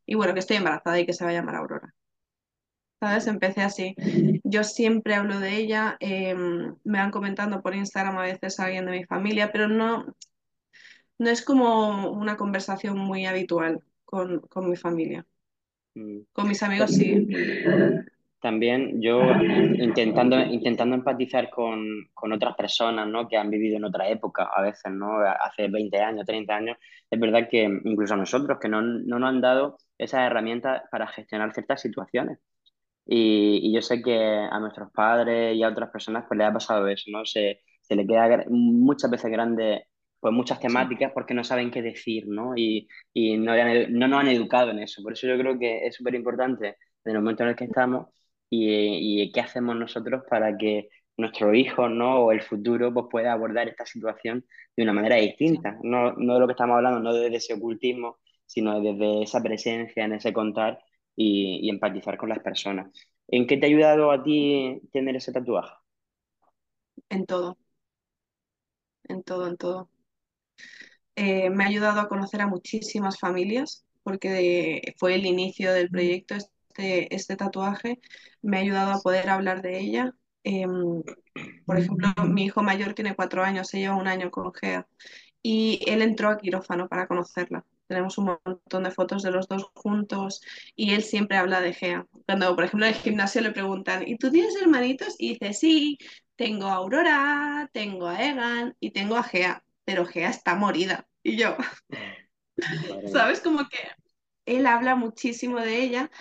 bueno, 0.07 0.33
que 0.33 0.39
estoy 0.39 0.57
embarazada 0.57 0.99
y 0.99 1.05
que 1.05 1.13
se 1.13 1.23
va 1.23 1.31
a 1.31 1.33
llamar 1.33 1.55
Aurora. 1.55 1.95
¿Sabes? 2.99 3.27
Empecé 3.27 3.61
así. 3.61 3.95
Yo 4.43 4.63
siempre 4.65 5.15
hablo 5.15 5.39
de 5.39 5.55
ella, 5.55 5.95
em, 6.01 6.75
me 6.83 6.99
van 6.99 7.11
comentando 7.11 7.61
por 7.61 7.73
Instagram 7.73 8.17
a 8.17 8.23
veces 8.23 8.59
alguien 8.59 8.85
de 8.85 8.91
mi 8.91 9.05
familia, 9.05 9.51
pero 9.53 9.69
no, 9.69 10.05
no 11.19 11.29
es 11.29 11.43
como 11.43 12.09
una 12.11 12.37
conversación 12.37 12.97
muy 12.97 13.25
habitual 13.25 13.81
con, 14.05 14.39
con 14.41 14.69
mi 14.69 14.75
familia. 14.75 15.25
Mm. 15.95 16.19
Con 16.33 16.47
mis 16.47 16.63
amigos 16.63 16.91
sí. 16.91 17.27
También 18.41 19.01
yo 19.01 19.19
in- 19.21 19.83
intentando, 19.83 20.39
intentando 20.39 20.95
empatizar 20.95 21.49
con, 21.49 21.85
con 22.13 22.31
otras 22.31 22.55
personas, 22.55 23.05
¿no? 23.07 23.27
que 23.27 23.35
han 23.35 23.49
vivido 23.49 23.75
en 23.75 23.83
otra 23.83 24.07
época, 24.07 24.49
a 24.55 24.61
veces, 24.61 24.93
¿no? 24.93 25.19
hace 25.19 25.67
20 25.67 25.99
años, 25.99 26.25
30 26.25 26.55
años, 26.55 26.77
es 27.11 27.19
verdad 27.19 27.49
que 27.49 27.63
incluso 27.63 28.13
a 28.13 28.17
nosotros, 28.17 28.57
que 28.61 28.69
no, 28.69 28.81
no 28.81 29.19
nos 29.19 29.29
han 29.29 29.41
dado 29.41 29.77
esas 29.97 30.21
herramientas 30.21 30.83
para 30.89 31.07
gestionar 31.07 31.53
ciertas 31.53 31.81
situaciones. 31.81 32.39
Y, 33.05 33.59
y 33.63 33.73
yo 33.73 33.81
sé 33.81 34.01
que 34.01 34.17
a 34.17 34.59
nuestros 34.59 34.91
padres 34.93 35.55
y 35.57 35.63
a 35.63 35.69
otras 35.69 35.89
personas 35.89 36.25
pues 36.27 36.37
les 36.37 36.47
ha 36.47 36.53
pasado 36.53 36.87
eso, 36.87 37.11
¿no? 37.11 37.25
Se, 37.25 37.59
se 37.81 37.95
le 37.95 38.07
queda 38.07 38.45
muchas 38.49 39.11
veces 39.11 39.31
grande 39.31 39.88
pues 40.19 40.33
muchas 40.33 40.59
temáticas 40.59 41.11
porque 41.13 41.33
no 41.33 41.43
saben 41.43 41.71
qué 41.71 41.81
decir, 41.81 42.27
¿no? 42.27 42.53
Y, 42.55 42.87
y 43.13 43.37
no, 43.37 43.53
no 43.89 44.07
nos 44.07 44.19
han 44.21 44.27
educado 44.29 44.71
en 44.71 44.79
eso. 44.79 45.01
Por 45.03 45.13
eso 45.13 45.27
yo 45.27 45.37
creo 45.37 45.57
que 45.59 45.85
es 45.87 45.95
súper 45.95 46.15
importante 46.15 46.77
en 47.05 47.11
el 47.15 47.19
momento 47.21 47.43
en 47.43 47.49
el 47.49 47.55
que 47.55 47.65
estamos 47.65 48.07
y, 48.49 49.23
y 49.23 49.31
qué 49.31 49.41
hacemos 49.41 49.75
nosotros 49.75 50.23
para 50.29 50.57
que 50.57 50.89
nuestro 51.17 51.53
hijo, 51.53 51.89
¿no? 51.89 52.19
O 52.25 52.31
el 52.31 52.41
futuro 52.41 52.93
pues 52.93 53.05
pueda 53.11 53.33
abordar 53.33 53.67
esta 53.67 53.85
situación 53.85 54.45
de 54.75 54.83
una 54.83 54.93
manera 54.93 55.15
distinta. 55.17 55.77
No, 55.83 56.13
no 56.13 56.33
de 56.35 56.39
lo 56.39 56.47
que 56.47 56.53
estamos 56.53 56.75
hablando, 56.77 56.99
no 56.99 57.13
desde 57.13 57.37
ese 57.37 57.53
ocultismo, 57.53 58.19
sino 58.45 58.79
desde 58.81 59.23
esa 59.23 59.41
presencia, 59.43 60.05
en 60.05 60.13
ese 60.13 60.33
contar 60.33 60.79
y, 61.15 61.59
y 61.63 61.69
empatizar 61.69 62.17
con 62.17 62.29
las 62.29 62.39
personas. 62.39 62.89
¿En 63.27 63.45
qué 63.47 63.57
te 63.57 63.65
ha 63.65 63.69
ayudado 63.69 64.11
a 64.11 64.23
ti 64.23 64.81
tener 64.91 65.15
ese 65.15 65.31
tatuaje? 65.31 65.73
En 67.09 67.25
todo, 67.27 67.57
en 69.09 69.23
todo, 69.23 69.47
en 69.47 69.57
todo. 69.57 69.89
Eh, 71.15 71.49
me 71.49 71.63
ha 71.65 71.67
ayudado 71.67 71.99
a 71.99 72.07
conocer 72.07 72.41
a 72.41 72.47
muchísimas 72.47 73.19
familias 73.19 73.85
porque 74.03 74.93
fue 74.97 75.15
el 75.15 75.25
inicio 75.25 75.73
del 75.73 75.89
proyecto, 75.89 76.35
este, 76.35 77.13
este 77.15 77.35
tatuaje. 77.35 77.99
Me 78.41 78.57
ha 78.57 78.61
ayudado 78.61 78.93
a 78.93 79.01
poder 79.01 79.29
hablar 79.29 79.61
de 79.61 79.79
ella. 79.79 80.13
Em, 80.43 81.03
por 81.65 81.77
ejemplo, 81.77 82.09
mi 82.27 82.45
hijo 82.45 82.63
mayor 82.63 82.93
tiene 82.93 83.15
cuatro 83.15 83.43
años, 83.43 83.67
se 83.67 83.79
lleva 83.79 83.95
un 83.95 84.07
año 84.07 84.31
con 84.31 84.53
GEA 84.53 84.87
y 85.41 85.79
él 85.87 86.01
entró 86.01 86.29
a 86.29 86.37
quirófano 86.37 86.87
para 86.87 87.07
conocerla. 87.07 87.65
Tenemos 87.87 88.17
un 88.17 88.37
montón 88.45 88.83
de 88.83 88.91
fotos 88.91 89.23
de 89.23 89.31
los 89.31 89.47
dos 89.47 89.71
juntos 89.73 90.41
y 90.75 90.93
él 90.93 91.03
siempre 91.03 91.37
habla 91.37 91.61
de 91.61 91.73
Gea. 91.73 92.05
Cuando, 92.25 92.55
por 92.55 92.65
ejemplo, 92.65 92.85
en 92.85 92.93
el 92.93 92.99
gimnasio 92.99 93.41
le 93.41 93.51
preguntan, 93.51 94.07
¿y 94.07 94.17
tú 94.17 94.31
tienes 94.31 94.55
hermanitos? 94.61 95.15
Y 95.17 95.33
dice, 95.33 95.53
sí, 95.53 95.97
tengo 96.35 96.67
a 96.67 96.75
Aurora, 96.75 97.69
tengo 97.73 98.07
a 98.07 98.23
Egan 98.23 98.75
y 98.79 98.91
tengo 98.91 99.15
a 99.17 99.23
Gea, 99.23 99.63
pero 99.89 100.05
Gea 100.05 100.29
está 100.29 100.55
morida. 100.55 101.07
Y 101.23 101.37
yo. 101.37 101.57
¿sabes? 103.05 103.41
Como 103.41 103.67
que 103.69 103.77
él 104.45 104.67
habla 104.67 104.95
muchísimo 104.95 105.59
de 105.59 105.81
ella 105.83 106.11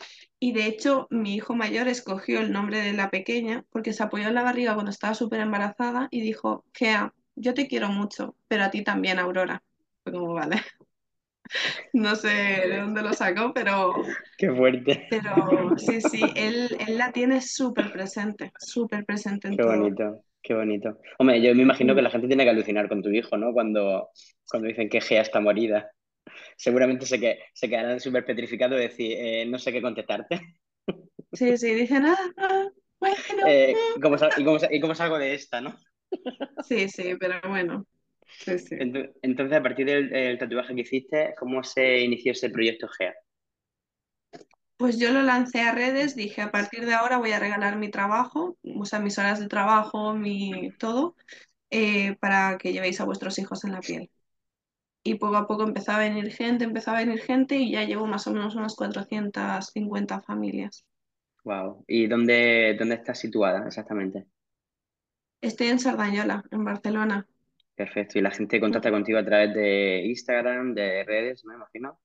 Y 0.40 0.52
de 0.52 0.66
hecho, 0.66 1.08
mi 1.10 1.34
hijo 1.36 1.54
mayor 1.56 1.88
escogió 1.88 2.40
el 2.40 2.52
nombre 2.52 2.80
de 2.82 2.92
la 2.94 3.10
pequeña 3.10 3.64
porque 3.70 3.92
se 3.92 4.02
apoyó 4.04 4.28
en 4.28 4.34
la 4.34 4.42
barriga 4.44 4.74
cuando 4.74 4.90
estaba 4.92 5.14
súper 5.14 5.40
embarazada 5.42 6.08
y 6.12 6.20
dijo, 6.22 6.64
Gea, 6.74 7.14
yo 7.36 7.54
te 7.54 7.68
quiero 7.68 7.90
mucho, 7.90 8.36
pero 8.48 8.64
a 8.64 8.70
ti 8.72 8.84
también, 8.84 9.18
Aurora. 9.18 9.62
Fue 10.04 10.12
como, 10.14 10.34
vale. 10.34 10.56
No 11.92 12.16
sé 12.16 12.28
de 12.28 12.80
dónde 12.80 13.02
lo 13.02 13.12
sacó, 13.12 13.52
pero, 13.54 13.94
Qué 14.36 14.50
fuerte. 14.52 15.08
pero 15.08 15.76
sí, 15.78 16.00
sí, 16.00 16.32
él, 16.36 16.76
él 16.80 16.98
la 16.98 17.12
tiene 17.12 17.40
súper 17.42 17.90
presente, 17.92 18.52
súper 18.58 19.04
presente 19.04 19.48
en 19.48 19.56
Qué 19.56 19.62
todo. 19.62 19.72
bonito, 19.76 20.24
qué 20.48 20.54
bonito. 20.54 20.98
Hombre, 21.18 21.42
yo 21.42 21.54
me 21.54 21.62
imagino 21.62 21.94
que 21.94 22.02
la 22.02 22.10
gente 22.10 22.26
tiene 22.28 22.44
que 22.44 22.50
alucinar 22.50 22.88
con 22.88 23.02
tu 23.02 23.10
hijo, 23.10 23.36
¿no? 23.36 23.52
Cuando, 23.52 24.10
cuando 24.48 24.68
dicen 24.68 24.88
que 24.88 25.00
Gea 25.00 25.22
está 25.22 25.40
morida. 25.40 25.90
Seguramente 26.56 27.06
se, 27.06 27.20
que, 27.20 27.40
se 27.54 27.68
quedarán 27.68 28.00
súper 28.00 28.24
petrificados 28.26 28.78
de 28.78 28.84
decir, 28.88 29.12
eh, 29.18 29.46
no 29.46 29.58
sé 29.58 29.72
qué 29.72 29.82
contestarte. 29.82 30.40
Sí, 31.32 31.56
sí, 31.58 31.74
dicen, 31.74 32.06
ah, 32.06 32.16
ah, 32.38 32.68
bueno, 33.00 33.16
Eh, 33.46 33.74
mm". 33.96 34.00
¿cómo 34.02 34.16
y, 34.38 34.44
cómo, 34.44 34.58
y 34.70 34.80
cómo 34.80 34.94
salgo 34.94 35.18
de 35.18 35.34
esta, 35.34 35.60
no? 35.60 35.74
Sí, 36.60 36.88
sí, 36.88 37.16
pero 37.18 37.40
bueno, 37.48 37.86
sí, 38.38 38.58
sí. 38.58 38.76
Ento- 38.76 39.12
Entonces, 39.22 39.58
a 39.58 39.62
partir 39.62 39.86
del, 39.86 40.08
del 40.10 40.38
tatuaje 40.38 40.74
que 40.74 40.80
hiciste, 40.82 41.34
¿cómo 41.38 41.62
se 41.64 42.00
inició 42.00 42.32
ese 42.32 42.50
proyecto 42.50 42.88
GEA? 42.88 43.14
Pues 44.78 44.96
yo 44.96 45.10
lo 45.10 45.22
lancé 45.22 45.60
a 45.62 45.72
redes, 45.72 46.14
dije, 46.14 46.40
a 46.40 46.52
partir 46.52 46.86
de 46.86 46.94
ahora 46.94 47.18
voy 47.18 47.32
a 47.32 47.40
regalar 47.40 47.76
mi 47.76 47.90
trabajo, 47.90 48.56
o 48.62 48.84
sea, 48.84 49.00
mis 49.00 49.18
horas 49.18 49.40
de 49.40 49.48
trabajo, 49.48 50.14
mi 50.14 50.70
todo, 50.78 51.16
eh, 51.70 52.16
para 52.20 52.58
que 52.58 52.72
llevéis 52.72 53.00
a 53.00 53.04
vuestros 53.04 53.40
hijos 53.40 53.64
en 53.64 53.72
la 53.72 53.80
piel. 53.80 54.08
Y 55.02 55.16
poco 55.16 55.36
a 55.36 55.48
poco 55.48 55.64
empezó 55.64 55.92
a 55.92 55.98
venir 55.98 56.30
gente, 56.32 56.64
empezó 56.64 56.92
a 56.92 56.98
venir 56.98 57.18
gente 57.18 57.56
y 57.56 57.72
ya 57.72 57.82
llevo 57.82 58.06
más 58.06 58.28
o 58.28 58.32
menos 58.32 58.54
unas 58.54 58.76
450 58.76 60.20
familias. 60.22 60.84
Wow. 61.42 61.84
¿Y 61.88 62.06
dónde, 62.06 62.76
dónde 62.78 62.94
estás 62.94 63.18
situada 63.18 63.66
exactamente? 63.66 64.26
Estoy 65.40 65.68
en 65.68 65.80
Sardañola, 65.80 66.44
en 66.52 66.64
Barcelona. 66.64 67.26
Perfecto. 67.74 68.18
¿Y 68.18 68.22
la 68.22 68.30
gente 68.30 68.60
contacta 68.60 68.92
contigo 68.92 69.18
a 69.18 69.24
través 69.24 69.54
de 69.54 70.04
Instagram, 70.06 70.74
de 70.74 71.02
redes, 71.02 71.44
me 71.44 71.54
imagino? 71.54 71.98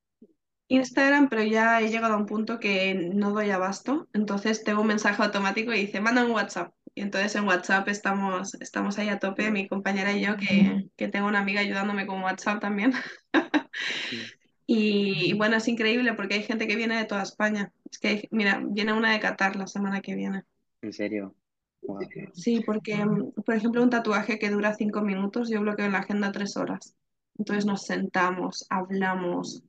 Instagram, 0.67 1.29
pero 1.29 1.43
ya 1.43 1.81
he 1.81 1.89
llegado 1.89 2.15
a 2.15 2.17
un 2.17 2.25
punto 2.25 2.59
que 2.59 2.93
no 3.13 3.31
doy 3.31 3.51
abasto. 3.51 4.07
Entonces 4.13 4.63
tengo 4.63 4.81
un 4.81 4.87
mensaje 4.87 5.21
automático 5.23 5.73
y 5.73 5.81
dice, 5.81 6.01
manda 6.01 6.25
un 6.25 6.31
WhatsApp. 6.31 6.73
Y 6.95 7.01
entonces 7.01 7.35
en 7.35 7.47
WhatsApp 7.47 7.87
estamos, 7.89 8.55
estamos 8.55 8.97
ahí 8.99 9.09
a 9.09 9.19
tope, 9.19 9.51
mi 9.51 9.67
compañera 9.67 10.13
y 10.13 10.21
yo, 10.25 10.37
que, 10.37 10.77
que 10.95 11.07
tengo 11.09 11.27
una 11.27 11.39
amiga 11.39 11.61
ayudándome 11.61 12.05
con 12.07 12.21
WhatsApp 12.23 12.59
también. 12.61 12.93
Y, 14.65 15.29
y 15.31 15.33
bueno, 15.37 15.57
es 15.57 15.67
increíble 15.67 16.13
porque 16.13 16.35
hay 16.35 16.43
gente 16.43 16.67
que 16.67 16.75
viene 16.75 16.97
de 16.97 17.05
toda 17.05 17.23
España. 17.23 17.71
Es 17.91 17.99
que, 17.99 18.07
hay- 18.09 18.27
mira, 18.31 18.61
viene 18.65 18.93
una 18.93 19.11
de 19.13 19.19
Qatar 19.19 19.55
la 19.55 19.67
semana 19.67 20.01
que 20.01 20.15
viene. 20.15 20.43
¿En 20.81 20.93
serio? 20.93 21.35
Wow. 21.81 22.07
Sí, 22.33 22.61
porque, 22.65 22.97
por 23.45 23.55
ejemplo, 23.55 23.81
un 23.83 23.89
tatuaje 23.89 24.39
que 24.39 24.49
dura 24.49 24.73
cinco 24.75 25.01
minutos, 25.01 25.49
yo 25.49 25.61
bloqueo 25.61 25.85
en 25.85 25.91
la 25.93 25.99
agenda 25.99 26.31
tres 26.31 26.57
horas. 26.57 26.95
Entonces 27.37 27.65
nos 27.65 27.83
sentamos, 27.85 28.65
hablamos, 28.69 29.63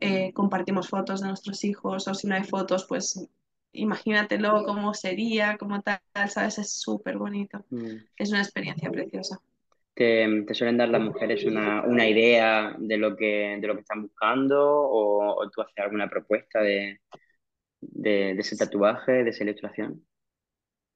eh, 0.00 0.32
compartimos 0.34 0.88
fotos 0.88 1.20
de 1.20 1.28
nuestros 1.28 1.64
hijos, 1.64 2.08
o 2.08 2.14
si 2.14 2.26
no 2.26 2.34
hay 2.34 2.44
fotos, 2.44 2.86
pues 2.88 3.28
imagínatelo 3.72 4.64
cómo 4.64 4.94
sería, 4.94 5.56
cómo 5.58 5.82
tal, 5.82 6.00
¿sabes? 6.30 6.58
Es 6.58 6.72
súper 6.72 7.18
bonito. 7.18 7.64
Mm. 7.70 8.04
Es 8.16 8.30
una 8.30 8.42
experiencia 8.42 8.90
preciosa. 8.90 9.40
¿Te, 9.94 10.26
te 10.46 10.54
suelen 10.54 10.78
dar 10.78 10.88
las 10.88 11.02
mujeres 11.02 11.44
una, 11.44 11.82
una 11.84 12.08
idea 12.08 12.74
de 12.78 12.96
lo 12.96 13.16
que, 13.16 13.58
de 13.60 13.66
lo 13.68 13.74
que 13.74 13.80
están 13.82 14.02
buscando 14.02 14.58
o, 14.66 15.34
o 15.42 15.50
tú 15.50 15.60
haces 15.62 15.78
alguna 15.78 16.08
propuesta 16.08 16.60
de, 16.62 17.00
de, 17.80 18.34
de 18.34 18.40
ese 18.40 18.56
tatuaje, 18.56 19.24
de 19.24 19.30
esa 19.30 19.44
ilustración? 19.44 20.04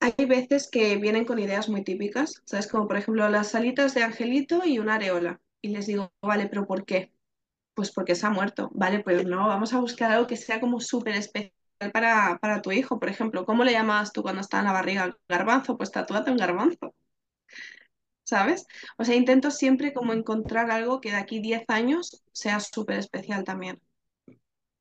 Hay 0.00 0.26
veces 0.26 0.70
que 0.70 0.96
vienen 0.98 1.24
con 1.24 1.40
ideas 1.40 1.68
muy 1.68 1.82
típicas, 1.84 2.42
¿sabes? 2.44 2.68
Como 2.68 2.86
por 2.88 2.96
ejemplo 2.96 3.28
las 3.28 3.56
alitas 3.56 3.94
de 3.94 4.04
Angelito 4.04 4.62
y 4.64 4.78
una 4.78 4.96
areola. 4.96 5.40
Y 5.62 5.70
les 5.70 5.86
digo, 5.88 6.12
vale, 6.22 6.46
pero 6.48 6.66
¿por 6.66 6.84
qué? 6.84 7.12
Pues 7.74 7.92
porque 7.92 8.14
se 8.14 8.26
ha 8.26 8.30
muerto. 8.30 8.70
Vale, 8.74 9.00
pues 9.02 9.24
no, 9.26 9.48
vamos 9.48 9.72
a 9.72 9.80
buscar 9.80 10.10
algo 10.12 10.26
que 10.26 10.36
sea 10.36 10.60
como 10.60 10.80
súper 10.80 11.14
especial 11.16 11.52
para, 11.92 12.38
para 12.40 12.62
tu 12.62 12.72
hijo. 12.72 12.98
Por 13.00 13.08
ejemplo, 13.08 13.44
¿cómo 13.44 13.64
le 13.64 13.72
llamabas 13.72 14.12
tú 14.12 14.22
cuando 14.22 14.40
estaba 14.40 14.60
en 14.62 14.66
la 14.68 14.72
barriga? 14.72 15.16
Garbanzo, 15.28 15.76
pues 15.76 15.90
tatúate 15.90 16.30
un 16.30 16.36
garbanzo, 16.36 16.94
¿sabes? 18.24 18.66
O 18.98 19.04
sea, 19.04 19.14
intento 19.16 19.50
siempre 19.50 19.92
como 19.94 20.12
encontrar 20.12 20.70
algo 20.70 21.00
que 21.00 21.10
de 21.10 21.16
aquí 21.16 21.40
10 21.40 21.64
años 21.68 22.22
sea 22.32 22.60
súper 22.60 22.98
especial 22.98 23.44
también. 23.44 23.80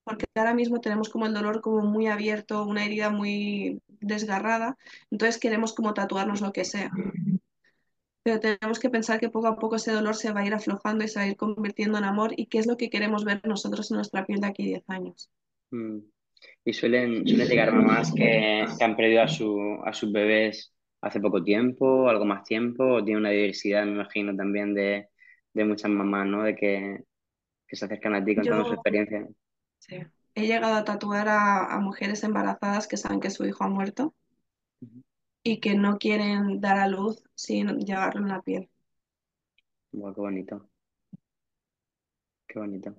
Porque 0.04 0.26
ahora 0.36 0.54
mismo 0.54 0.80
tenemos 0.82 1.10
como 1.10 1.26
el 1.26 1.34
dolor 1.34 1.62
como 1.62 1.82
muy 1.82 2.08
abierto, 2.08 2.64
una 2.66 2.86
herida 2.86 3.10
muy 3.10 3.82
desgarrada, 3.88 4.78
entonces 5.12 5.40
queremos 5.40 5.74
como 5.74 5.94
tatuarnos 5.94 6.42
lo 6.42 6.52
que 6.52 6.66
sea. 6.66 6.92
Pero 8.24 8.40
tenemos 8.40 8.80
que 8.80 8.90
pensar 8.90 9.20
que 9.20 9.30
poco 9.30 9.48
a 9.48 9.58
poco 9.60 9.76
ese 9.78 9.92
dolor 9.92 10.16
se 10.16 10.32
va 10.34 10.42
a 10.42 10.46
ir 10.46 10.54
aflojando 10.54 11.04
y 11.04 11.08
se 11.08 11.20
va 11.20 11.26
a 11.26 11.30
ir 11.30 11.38
convirtiendo 11.38 11.98
en 11.98 12.06
amor 12.06 12.34
y 12.38 12.48
qué 12.48 12.58
es 12.60 12.68
lo 12.68 12.78
que 12.78 12.90
queremos 12.90 13.24
ver 13.26 13.42
nosotros 13.46 13.92
en 13.92 13.96
nuestra 13.98 14.26
piel 14.26 14.40
de 14.42 14.48
aquí 14.48 14.66
10 14.66 14.84
años. 14.90 15.30
Mm. 15.72 16.00
Y 16.66 16.74
suelen, 16.74 17.28
suelen 17.28 17.48
llegar 17.48 17.74
mamás 17.74 18.14
que, 18.14 18.66
que 18.78 18.84
han 18.84 18.96
perdido 18.98 19.22
a, 19.24 19.28
su, 19.28 19.80
a 19.86 19.94
sus 19.94 20.12
bebés 20.12 20.74
hace 21.02 21.20
poco 21.22 21.44
tiempo, 21.44 22.10
algo 22.10 22.26
más 22.26 22.44
tiempo, 22.44 22.84
o 22.86 23.04
tiene 23.04 23.20
una 23.20 23.30
diversidad, 23.32 23.86
me 23.86 23.94
imagino, 23.94 24.36
también 24.36 24.74
de, 24.74 25.10
de 25.54 25.66
muchas 25.66 25.92
mamás, 25.92 26.28
¿no? 26.28 26.44
De 26.44 26.56
que, 26.56 27.00
que 27.68 27.76
se 27.76 27.86
acercan 27.86 28.16
a 28.16 28.26
ti 28.26 28.36
contando 28.36 28.66
su 28.66 28.74
Yo 28.74 28.76
experiencia. 28.76 29.28
sí, 29.80 29.98
he 30.36 30.48
llegado 30.48 30.76
a 30.76 30.84
tatuar 30.86 31.30
a, 31.30 31.66
a 31.76 31.80
mujeres 31.80 32.24
embarazadas 32.24 32.88
que 32.88 32.98
saben 32.98 33.20
que 33.20 33.30
su 33.30 33.46
hijo 33.46 33.64
ha 33.64 33.70
muerto 33.70 34.16
y 35.44 35.60
que 35.60 35.76
no 35.76 35.98
quieren 36.00 36.60
dar 36.62 36.78
a 36.80 36.88
luz 36.88 37.24
sin 37.36 37.80
llevarlo 37.80 38.22
en 38.22 38.30
la 38.30 38.42
piel. 38.42 38.70
Guau, 39.94 40.14
qué 40.14 40.22
bonito, 40.22 40.70
qué 42.48 42.60
bonito. 42.60 42.96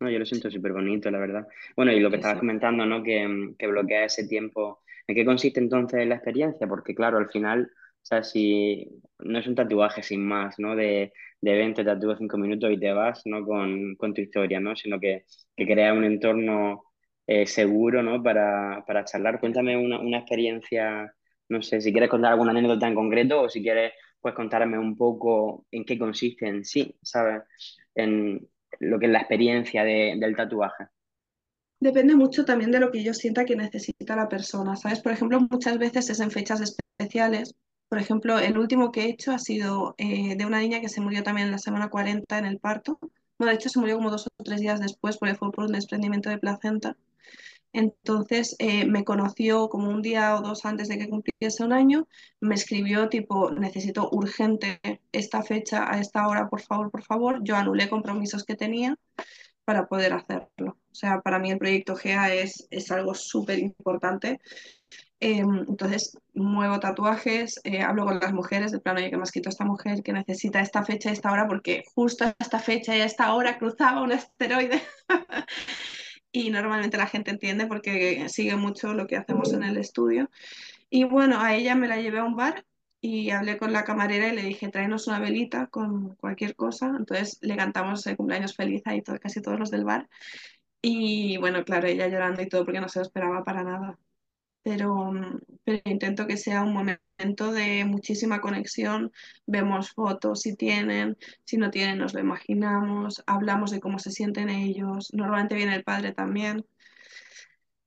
No, 0.00 0.10
yo 0.10 0.18
lo 0.20 0.26
siento 0.26 0.50
súper 0.50 0.72
bonito, 0.74 1.10
la 1.10 1.18
verdad. 1.20 1.48
Bueno, 1.76 1.92
y 1.92 2.00
lo 2.00 2.10
que 2.10 2.16
estabas 2.18 2.40
comentando, 2.40 2.86
¿no? 2.86 3.02
Que, 3.04 3.54
que 3.58 3.68
bloquea 3.68 4.06
ese 4.06 4.28
tiempo. 4.28 4.82
¿En 5.08 5.16
qué 5.16 5.26
consiste 5.26 5.60
entonces 5.60 6.06
la 6.08 6.16
experiencia? 6.16 6.68
Porque 6.68 6.94
claro, 6.94 7.18
al 7.18 7.30
final, 7.30 7.70
o 7.74 8.06
sea, 8.06 8.24
si 8.24 9.02
no 9.20 9.38
es 9.40 9.48
un 9.48 9.56
tatuaje 9.56 10.02
sin 10.04 10.26
más, 10.26 10.56
¿no? 10.60 10.76
De, 10.76 11.12
de 11.42 11.54
ven, 11.58 11.74
te 11.74 11.84
tatúo 11.84 12.16
cinco 12.16 12.38
minutos 12.38 12.72
y 12.72 12.80
te 12.80 12.92
vas, 12.92 13.22
¿no? 13.26 13.44
Con, 13.46 13.96
con 13.96 14.14
tu 14.14 14.22
historia, 14.22 14.60
¿no? 14.60 14.76
Sino 14.76 15.00
que, 15.00 15.26
que 15.56 15.66
crea 15.66 15.94
un 15.94 16.04
entorno 16.04 16.84
eh, 17.26 17.46
seguro, 17.46 18.02
¿no? 18.04 18.22
Para, 18.22 18.84
para 18.86 19.04
charlar. 19.06 19.40
Cuéntame 19.40 19.78
una, 19.78 20.00
una 20.00 20.18
experiencia, 20.20 21.14
no 21.48 21.62
sé, 21.62 21.80
si 21.80 21.92
quieres 21.92 22.10
contar 22.10 22.32
alguna 22.32 22.50
anécdota 22.52 22.88
en 22.88 22.94
concreto 22.94 23.42
o 23.42 23.48
si 23.48 23.62
quieres, 23.62 23.92
pues 24.20 24.34
contarme 24.34 24.78
un 24.78 24.96
poco 24.96 25.66
en 25.70 25.84
qué 25.84 25.98
consiste 25.98 26.46
en 26.48 26.64
sí, 26.64 26.96
¿sabes? 27.02 27.42
En, 27.94 28.48
lo 28.80 28.98
que 28.98 29.06
es 29.06 29.12
la 29.12 29.18
experiencia 29.20 29.84
de- 29.84 30.16
del 30.18 30.36
tatuaje. 30.36 30.86
Depende 31.80 32.14
mucho 32.14 32.44
también 32.44 32.70
de 32.70 32.80
lo 32.80 32.90
que 32.90 33.02
yo 33.04 33.14
sienta 33.14 33.44
que 33.44 33.56
necesita 33.56 34.16
la 34.16 34.28
persona, 34.28 34.76
¿sabes? 34.76 35.00
Por 35.00 35.12
ejemplo, 35.12 35.40
muchas 35.50 35.78
veces 35.78 36.08
es 36.10 36.20
en 36.20 36.30
fechas 36.30 36.60
especiales. 36.60 37.54
Por 37.88 37.98
ejemplo, 37.98 38.38
el 38.38 38.58
último 38.58 38.90
que 38.92 39.02
he 39.04 39.10
hecho 39.10 39.32
ha 39.32 39.38
sido 39.38 39.94
eh, 39.98 40.36
de 40.36 40.46
una 40.46 40.60
niña 40.60 40.80
que 40.80 40.88
se 40.88 41.00
murió 41.00 41.22
también 41.22 41.46
en 41.48 41.52
la 41.52 41.58
semana 41.58 41.88
40 41.90 42.38
en 42.38 42.46
el 42.46 42.58
parto. 42.58 42.98
Bueno, 43.38 43.50
de 43.50 43.56
hecho 43.56 43.68
se 43.68 43.78
murió 43.78 43.96
como 43.96 44.10
dos 44.10 44.26
o 44.26 44.44
tres 44.44 44.60
días 44.60 44.80
después 44.80 45.18
porque 45.18 45.34
fue 45.34 45.52
por 45.52 45.64
un 45.66 45.72
desprendimiento 45.72 46.30
de 46.30 46.38
placenta. 46.38 46.96
Entonces 47.76 48.56
eh, 48.58 48.86
me 48.86 49.04
conoció 49.04 49.68
como 49.68 49.90
un 49.90 50.00
día 50.00 50.34
o 50.34 50.40
dos 50.40 50.64
antes 50.64 50.88
de 50.88 50.96
que 50.96 51.10
cumpliese 51.10 51.62
un 51.62 51.74
año, 51.74 52.08
me 52.40 52.54
escribió 52.54 53.10
tipo, 53.10 53.50
necesito 53.50 54.08
urgente 54.12 54.80
esta 55.12 55.42
fecha 55.42 55.92
a 55.92 56.00
esta 56.00 56.26
hora, 56.26 56.48
por 56.48 56.62
favor, 56.62 56.90
por 56.90 57.02
favor. 57.02 57.40
Yo 57.42 57.54
anulé 57.54 57.90
compromisos 57.90 58.44
que 58.44 58.54
tenía 58.56 58.96
para 59.66 59.88
poder 59.88 60.14
hacerlo. 60.14 60.78
O 60.90 60.94
sea, 60.94 61.20
para 61.20 61.38
mí 61.38 61.50
el 61.50 61.58
proyecto 61.58 61.96
GEA 61.96 62.34
es, 62.34 62.66
es 62.70 62.90
algo 62.90 63.14
súper 63.14 63.58
importante. 63.58 64.40
Eh, 65.20 65.40
entonces, 65.68 66.16
muevo 66.32 66.80
tatuajes, 66.80 67.60
eh, 67.64 67.82
hablo 67.82 68.06
con 68.06 68.20
las 68.20 68.32
mujeres, 68.32 68.72
de 68.72 68.80
plano, 68.80 69.00
oye, 69.00 69.10
que 69.10 69.16
me 69.16 69.22
ha 69.22 69.24
escrito 69.24 69.50
esta 69.50 69.66
mujer 69.66 70.02
que 70.02 70.14
necesita 70.14 70.60
esta 70.60 70.82
fecha 70.82 71.10
y 71.10 71.12
esta 71.12 71.30
hora, 71.30 71.46
porque 71.46 71.84
justo 71.94 72.24
a 72.24 72.34
esta 72.38 72.58
fecha 72.58 72.96
y 72.96 73.02
a 73.02 73.04
esta 73.04 73.34
hora 73.34 73.58
cruzaba 73.58 74.02
un 74.02 74.12
asteroide. 74.12 74.82
y 76.36 76.50
normalmente 76.50 76.98
la 76.98 77.06
gente 77.06 77.30
entiende 77.30 77.66
porque 77.66 78.28
sigue 78.28 78.56
mucho 78.56 78.92
lo 78.92 79.06
que 79.06 79.16
hacemos 79.16 79.52
en 79.54 79.62
el 79.64 79.78
estudio. 79.78 80.30
Y 80.90 81.04
bueno, 81.04 81.40
a 81.40 81.54
ella 81.54 81.74
me 81.74 81.88
la 81.88 81.96
llevé 81.98 82.18
a 82.18 82.24
un 82.24 82.36
bar 82.36 82.66
y 83.00 83.30
hablé 83.30 83.56
con 83.58 83.72
la 83.72 83.84
camarera 83.84 84.28
y 84.28 84.36
le 84.36 84.42
dije, 84.42 84.68
tráenos 84.68 85.06
una 85.06 85.18
velita 85.18 85.68
con 85.68 86.14
cualquier 86.16 86.54
cosa. 86.54 86.88
Entonces 86.98 87.38
le 87.40 87.56
cantamos 87.56 88.06
el 88.06 88.16
cumpleaños 88.18 88.54
feliz 88.54 88.82
ahí 88.86 89.02
todo, 89.02 89.18
casi 89.18 89.40
todos 89.40 89.58
los 89.58 89.70
del 89.70 89.84
bar. 89.84 90.08
Y 90.82 91.38
bueno, 91.38 91.64
claro, 91.64 91.88
ella 91.88 92.08
llorando 92.08 92.42
y 92.42 92.48
todo 92.48 92.64
porque 92.66 92.80
no 92.80 92.88
se 92.88 92.98
lo 93.00 93.04
esperaba 93.04 93.44
para 93.44 93.64
nada. 93.64 93.98
Pero, 94.66 95.12
pero 95.62 95.80
intento 95.84 96.26
que 96.26 96.36
sea 96.36 96.62
un 96.62 96.72
momento 96.72 97.52
de 97.52 97.84
muchísima 97.84 98.40
conexión. 98.40 99.12
Vemos 99.46 99.92
fotos 99.92 100.40
si 100.40 100.56
tienen, 100.56 101.16
si 101.44 101.56
no 101.56 101.70
tienen 101.70 101.98
nos 101.98 102.14
lo 102.14 102.20
imaginamos, 102.20 103.22
hablamos 103.28 103.70
de 103.70 103.78
cómo 103.78 104.00
se 104.00 104.10
sienten 104.10 104.50
ellos. 104.50 105.14
Normalmente 105.14 105.54
viene 105.54 105.76
el 105.76 105.84
padre 105.84 106.12
también. 106.12 106.66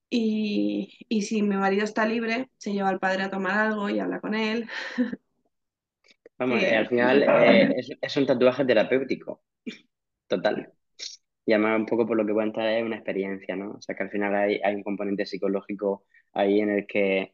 Y, 0.09 1.05
y 1.09 1.23
si 1.23 1.43
mi 1.43 1.57
marido 1.57 1.83
está 1.83 2.05
libre, 2.05 2.49
se 2.57 2.71
lleva 2.71 2.87
al 2.89 2.99
padre 2.99 3.23
a 3.23 3.29
tomar 3.29 3.59
algo 3.59 3.89
y 3.89 3.99
habla 3.99 4.21
con 4.21 4.33
él. 4.33 4.69
Vamos, 6.37 6.63
eh, 6.63 6.77
al 6.77 6.87
final 6.87 7.23
eh, 7.23 7.73
es, 7.77 7.89
es 8.01 8.17
un 8.17 8.25
tatuaje 8.25 8.63
terapéutico, 8.63 9.43
total. 10.27 10.73
Y 11.49 11.53
además 11.53 11.79
un 11.79 11.85
poco 11.85 12.05
por 12.07 12.17
lo 12.17 12.25
que 12.25 12.33
cuenta 12.33 12.71
es 12.77 12.83
una 12.85 12.95
experiencia, 12.97 13.55
¿no? 13.55 13.71
O 13.73 13.81
sea 13.81 13.95
que 13.95 14.03
al 14.03 14.09
final 14.11 14.35
hay, 14.35 14.59
hay 14.63 14.75
un 14.75 14.83
componente 14.83 15.25
psicológico 15.25 16.05
ahí 16.33 16.59
en 16.61 16.69
el 16.69 16.87
que 16.87 17.33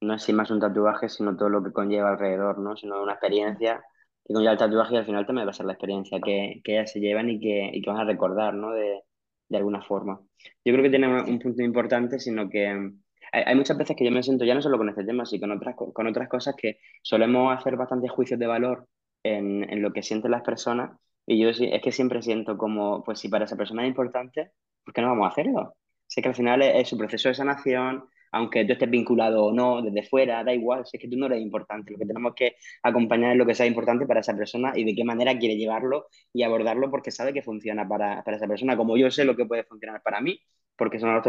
no 0.00 0.14
es 0.14 0.22
sin 0.22 0.36
más 0.36 0.50
un 0.50 0.60
tatuaje, 0.60 1.08
sino 1.08 1.36
todo 1.36 1.48
lo 1.48 1.62
que 1.64 1.72
conlleva 1.72 2.10
alrededor, 2.10 2.58
¿no? 2.58 2.76
Sino 2.76 3.02
una 3.02 3.12
experiencia 3.14 3.82
que 4.24 4.34
conlleva 4.34 4.52
el 4.52 4.58
tatuaje 4.58 4.94
y 4.94 4.96
al 4.98 5.06
final 5.06 5.26
también 5.26 5.46
va 5.46 5.50
a 5.50 5.54
ser 5.54 5.66
la 5.66 5.72
experiencia 5.72 6.20
que, 6.20 6.60
que 6.64 6.72
ellas 6.74 6.92
se 6.92 7.00
llevan 7.00 7.28
y 7.30 7.40
que, 7.40 7.70
y 7.72 7.82
que 7.82 7.90
van 7.90 8.00
a 8.00 8.04
recordar, 8.04 8.54
¿no? 8.54 8.72
De, 8.72 9.02
de 9.48 9.56
alguna 9.56 9.82
forma. 9.82 10.20
Yo 10.64 10.72
creo 10.72 10.82
que 10.82 10.90
tiene 10.90 11.08
un 11.22 11.38
punto 11.38 11.62
importante, 11.62 12.18
sino 12.20 12.48
que 12.48 12.72
mm, 12.74 13.00
hay, 13.32 13.42
hay 13.46 13.54
muchas 13.56 13.78
veces 13.78 13.96
que 13.96 14.04
yo 14.04 14.10
me 14.10 14.22
siento 14.22 14.44
ya 14.44 14.54
no 14.54 14.62
solo 14.62 14.78
con 14.78 14.88
este 14.88 15.04
tema, 15.04 15.24
sino 15.26 15.40
con 15.48 15.56
otras, 15.56 15.76
co- 15.76 15.92
con 15.92 16.06
otras 16.06 16.28
cosas 16.28 16.54
que 16.56 16.78
solemos 17.02 17.56
hacer 17.56 17.76
bastantes 17.76 18.10
juicios 18.10 18.38
de 18.40 18.46
valor 18.46 18.86
en, 19.22 19.68
en 19.70 19.82
lo 19.82 19.92
que 19.92 20.02
sienten 20.02 20.30
las 20.30 20.42
personas 20.42 20.98
y 21.26 21.38
yo 21.40 21.52
sí- 21.54 21.68
es 21.72 21.82
que 21.82 21.92
siempre 21.92 22.22
siento 22.22 22.56
como, 22.58 23.02
pues 23.04 23.18
si 23.20 23.28
para 23.28 23.44
esa 23.44 23.56
persona 23.56 23.82
es 23.84 23.88
importante, 23.88 24.52
¿por 24.84 24.94
qué 24.94 25.02
no 25.02 25.08
vamos 25.08 25.26
a 25.26 25.30
hacerlo? 25.30 25.76
Sé 26.06 26.22
que 26.22 26.28
al 26.28 26.34
final 26.34 26.62
es, 26.62 26.74
es 26.76 26.88
su 26.88 26.96
proceso 26.98 27.28
de 27.28 27.34
sanación, 27.34 28.04
aunque 28.32 28.64
tú 28.64 28.72
estés 28.72 28.90
vinculado 28.90 29.44
o 29.46 29.52
no, 29.52 29.82
desde 29.82 30.02
fuera, 30.08 30.44
da 30.44 30.52
igual, 30.54 30.84
si 30.86 30.96
es 30.96 31.02
que 31.02 31.08
tú 31.08 31.16
no 31.16 31.26
eres 31.26 31.40
importante. 31.40 31.92
Lo 31.92 31.98
que 31.98 32.06
tenemos 32.06 32.34
que 32.34 32.56
acompañar 32.82 33.32
es 33.32 33.38
lo 33.38 33.46
que 33.46 33.54
sea 33.54 33.66
importante 33.66 34.06
para 34.06 34.20
esa 34.20 34.36
persona 34.36 34.72
y 34.76 34.84
de 34.84 34.94
qué 34.94 35.04
manera 35.04 35.38
quiere 35.38 35.56
llevarlo 35.56 36.06
y 36.32 36.42
abordarlo 36.42 36.90
porque 36.90 37.10
sabe 37.10 37.32
que 37.32 37.42
funciona 37.42 37.88
para, 37.88 38.22
para 38.24 38.36
esa 38.36 38.46
persona, 38.48 38.76
como 38.76 38.96
yo 38.96 39.10
sé 39.10 39.24
lo 39.24 39.36
que 39.36 39.46
puede 39.46 39.64
funcionar 39.64 40.02
para 40.02 40.20
mí, 40.20 40.40
porque 40.76 40.98
somos, 41.00 41.22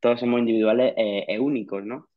todos 0.00 0.20
somos 0.20 0.40
individuales 0.40 0.94
e 0.96 1.38
únicos, 1.40 1.84
¿no? 1.84 2.08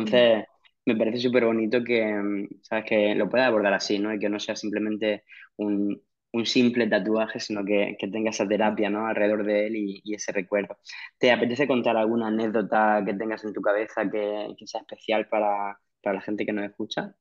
Mm, 0.00 0.20
Entonces, 0.20 0.44
me 0.86 0.96
parece 0.96 1.18
súper 1.18 1.44
bonito 1.44 1.82
que, 1.84 2.04
mm, 2.14 2.48
¿sabes? 2.62 2.84
que 2.86 3.14
lo 3.14 3.28
pueda 3.28 3.46
abordar 3.46 3.74
así, 3.74 3.98
¿no? 3.98 4.14
Y 4.14 4.18
que 4.18 4.28
no 4.28 4.40
sea 4.40 4.56
simplemente 4.56 5.24
un, 5.56 6.00
un 6.36 6.46
simple 6.46 6.86
tatuaje, 6.88 7.40
sino 7.40 7.64
que, 7.64 7.96
que 7.98 8.08
tenga 8.08 8.30
esa 8.30 8.46
terapia, 8.48 8.90
¿no? 8.90 9.06
Alrededor 9.06 9.44
de 9.44 9.66
él 9.68 9.76
y, 9.76 10.00
y 10.04 10.14
ese 10.14 10.32
recuerdo. 10.32 10.78
¿Te 11.18 11.32
apetece 11.32 11.66
contar 11.68 11.96
alguna 11.96 12.28
anécdota 12.28 13.02
que 13.06 13.14
tengas 13.14 13.44
en 13.44 13.52
tu 13.54 13.62
cabeza 13.62 14.10
que, 14.10 14.54
que 14.58 14.66
sea 14.66 14.80
especial 14.82 15.28
para, 15.28 15.78
para 16.02 16.16
la 16.16 16.22
gente 16.22 16.46
que 16.46 16.52
nos 16.52 16.64
escucha? 16.66 17.14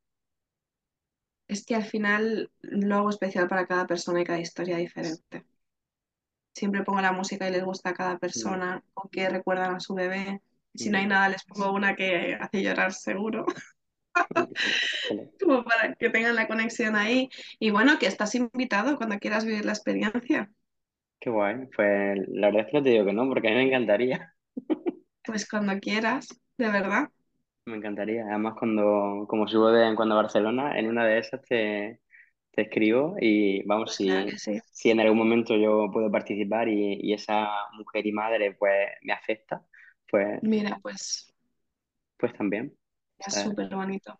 Es 1.47 1.65
que 1.65 1.73
al 1.73 1.83
final 1.83 2.51
lo 2.61 2.95
hago 2.97 3.09
especial 3.09 3.47
para 3.47 3.65
cada 3.65 3.87
persona 3.87 4.21
y 4.21 4.25
cada 4.25 4.37
historia 4.39 4.77
diferente. 4.77 5.43
Siempre 6.53 6.83
pongo 6.83 7.01
la 7.01 7.11
música 7.11 7.47
y 7.47 7.51
les 7.51 7.63
gusta 7.65 7.89
a 7.89 7.93
cada 7.93 8.17
Mm, 8.35 8.55
persona 8.57 8.83
o 8.93 9.09
que 9.09 9.29
recuerdan 9.29 9.75
a 9.75 9.79
su 9.79 9.93
bebé. 9.93 10.41
Si 10.75 10.89
no 10.89 10.97
hay 10.97 11.05
mm, 11.05 11.07
nada, 11.07 11.29
les 11.29 11.43
pongo 11.43 11.71
una 11.73 11.95
que 11.95 12.35
hace 12.39 12.63
llorar 12.63 12.93
seguro, 12.93 13.45
como 15.41 15.63
para 15.63 15.93
que 15.95 16.09
tengan 16.09 16.35
la 16.35 16.47
conexión 16.47 16.95
ahí. 16.95 17.29
Y 17.59 17.71
bueno, 17.71 17.97
que 17.99 18.07
estás 18.07 18.35
invitado 18.35 18.97
cuando 18.97 19.19
quieras 19.19 19.45
vivir 19.45 19.65
la 19.65 19.73
experiencia. 19.73 20.51
qué 21.19 21.29
guay. 21.29 21.67
Pues 21.75 22.17
la 22.29 22.47
verdad 22.47 22.61
es 22.63 22.67
que 22.71 22.77
no 22.77 22.83
te 22.83 22.89
digo 22.89 23.05
que 23.05 23.13
no, 23.13 23.27
porque 23.27 23.47
a 23.47 23.51
mí 23.51 23.57
me 23.57 23.63
encantaría. 23.63 24.33
Pues 25.23 25.47
cuando 25.49 25.77
quieras, 25.79 26.27
de 26.57 26.69
verdad. 26.71 27.09
Me 27.65 27.77
encantaría. 27.77 28.25
Además, 28.27 28.55
cuando, 28.59 29.25
como 29.27 29.47
subo 29.47 29.71
de 29.71 29.87
en 29.87 29.95
cuando 29.95 30.13
a 30.15 30.21
Barcelona, 30.21 30.77
en 30.77 30.87
una 30.87 31.05
de 31.05 31.17
esas 31.19 31.41
te, 31.43 32.01
te 32.51 32.61
escribo 32.63 33.15
y 33.19 33.63
vamos, 33.65 33.95
Pues 33.95 33.99
claro 33.99 34.29
si, 34.29 34.37
sí. 34.37 34.59
si 34.71 34.91
en 34.91 34.99
algún 34.99 35.17
momento 35.17 35.55
yo 35.57 35.89
puedo 35.91 36.11
participar 36.11 36.69
y, 36.69 36.99
y 37.01 37.13
esa 37.13 37.49
mujer 37.73 38.05
y 38.05 38.11
madre 38.11 38.53
pues 38.53 38.89
me 39.03 39.13
afecta, 39.13 39.65
pues, 40.09 40.41
Mira, 40.41 40.79
pues 40.81 41.27
pues 42.17 42.33
también. 42.33 42.75
Es 43.19 43.33
¿sabes? 43.33 43.41
súper 43.41 43.69
bonito. 43.75 44.19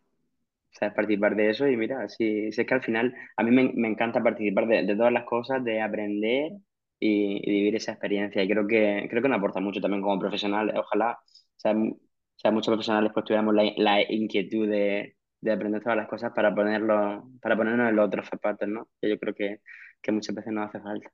¿Sabes? 0.71 0.93
Participar 0.93 1.35
de 1.35 1.49
eso 1.51 1.67
y 1.67 1.77
mira, 1.77 2.07
si, 2.09 2.51
si 2.51 2.61
es 2.61 2.67
que 2.67 2.73
al 2.73 2.83
final 2.83 3.13
a 3.37 3.43
mí 3.43 3.51
me, 3.51 3.71
me 3.75 3.87
encanta 3.87 4.21
participar 4.21 4.67
de, 4.67 4.83
de 4.83 4.95
todas 4.95 5.13
las 5.13 5.23
cosas, 5.25 5.63
de 5.63 5.81
aprender 5.81 6.51
y, 6.99 7.37
y 7.49 7.51
vivir 7.51 7.75
esa 7.75 7.91
experiencia. 7.93 8.43
Y 8.43 8.49
creo 8.49 8.67
que, 8.67 9.07
creo 9.09 9.21
que 9.21 9.29
nos 9.29 9.37
aporta 9.37 9.59
mucho 9.61 9.79
también 9.81 10.01
como 10.01 10.19
profesional. 10.19 10.73
Ojalá, 10.77 11.13
o 11.23 11.59
sea, 11.59 11.71
m- 11.71 11.91
o 11.93 12.39
sea, 12.39 12.51
muchos 12.51 12.67
profesionales 12.73 13.11
pues 13.13 13.25
tuviéramos 13.25 13.55
la, 13.55 13.63
la 13.77 14.01
inquietud 14.11 14.67
de, 14.69 15.15
de 15.39 15.51
aprender 15.51 15.81
todas 15.81 15.97
las 15.97 16.07
cosas 16.09 16.33
para 16.35 16.53
ponerlo, 16.53 17.29
para 17.41 17.55
ponernos 17.55 17.89
en 17.89 17.95
los 17.95 18.07
otros 18.07 18.27
zapatos, 18.27 18.67
¿no? 18.67 18.89
Que 19.01 19.09
yo 19.09 19.17
creo 19.19 19.33
que, 19.33 19.61
que 20.01 20.11
muchas 20.11 20.35
veces 20.35 20.51
nos 20.53 20.67
hace 20.69 20.81
falta. 20.81 21.09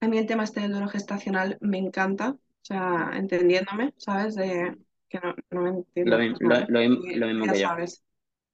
A 0.00 0.08
mí 0.08 0.18
el 0.18 0.26
tema 0.26 0.44
este 0.44 0.60
del 0.60 0.72
duelo 0.72 0.88
gestacional 0.88 1.56
me 1.60 1.78
encanta, 1.78 2.30
o 2.32 2.38
sea, 2.62 3.10
entendiéndome, 3.14 3.94
¿sabes? 3.96 4.34
De 4.34 4.76
que 5.20 5.20
no, 5.26 5.34
no 5.62 5.68
Lo, 6.02 6.18
entiendo, 6.18 6.24
lo, 6.38 6.56
lo, 6.68 6.80
lo 7.16 7.26
mismo 7.26 7.46
ya 7.46 7.52
que 7.52 7.60
yo. 7.60 7.68
sabes. 7.68 8.04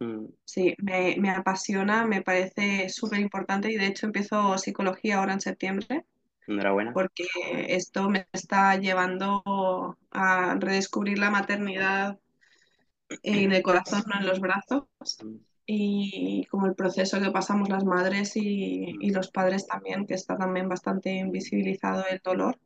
Mm, 0.00 0.26
Sí, 0.44 0.74
me, 0.78 1.16
me 1.18 1.30
apasiona, 1.30 2.06
me 2.06 2.22
parece 2.22 2.88
súper 2.90 3.20
importante 3.20 3.70
y 3.72 3.76
de 3.76 3.86
hecho 3.86 4.06
empiezo 4.06 4.58
psicología 4.58 5.18
ahora 5.18 5.34
en 5.34 5.40
septiembre 5.40 6.06
enhorabuena. 6.46 6.92
porque 6.92 7.24
esto 7.68 8.10
me 8.10 8.26
está 8.32 8.76
llevando 8.78 9.98
a 10.12 10.56
redescubrir 10.60 11.18
la 11.18 11.30
maternidad 11.30 12.18
en 13.22 13.52
el 13.52 13.62
corazón, 13.62 14.02
no 14.06 14.20
en 14.20 14.26
los 14.26 14.40
brazos 14.40 14.84
Mm, 15.22 15.40
y 15.66 16.46
como 16.50 16.66
el 16.66 16.74
proceso 16.76 17.20
que 17.20 17.30
pasamos 17.30 17.68
las 17.70 17.84
madres 17.84 18.36
y, 18.36 18.94
mm, 18.94 19.00
y 19.00 19.10
los 19.10 19.30
padres 19.30 19.66
también, 19.66 20.06
que 20.06 20.14
está 20.14 20.36
también 20.38 20.68
bastante 20.68 21.18
mm, 21.24 21.30
invisibilizado 21.30 22.04
el 22.10 22.20
dolor. 22.24 22.58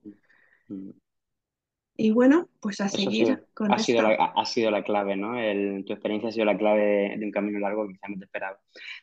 Y 1.96 2.10
bueno, 2.12 2.48
pues 2.60 2.80
a 2.80 2.88
Eso 2.90 3.10
seguir 3.10 3.40
con 3.54 3.74
ha 3.74 3.78
sido 3.78 4.02
la, 4.02 4.10
ha 4.36 4.44
sido 4.46 4.70
la 4.70 4.84
clave, 4.84 5.16
¿no? 5.16 5.38
El- 5.38 5.84
tu 5.86 5.92
experiencia 5.92 6.28
ha 6.28 6.32
sido 6.32 6.44
la 6.46 6.56
clave 6.58 6.82
de, 6.82 7.16
de 7.18 7.24
un 7.26 7.32
camino 7.32 7.58
largo 7.58 7.86
que 7.86 7.94
quizás 7.94 8.10
no 8.10 8.18
te 8.18 8.24
esperaba. 8.24 8.58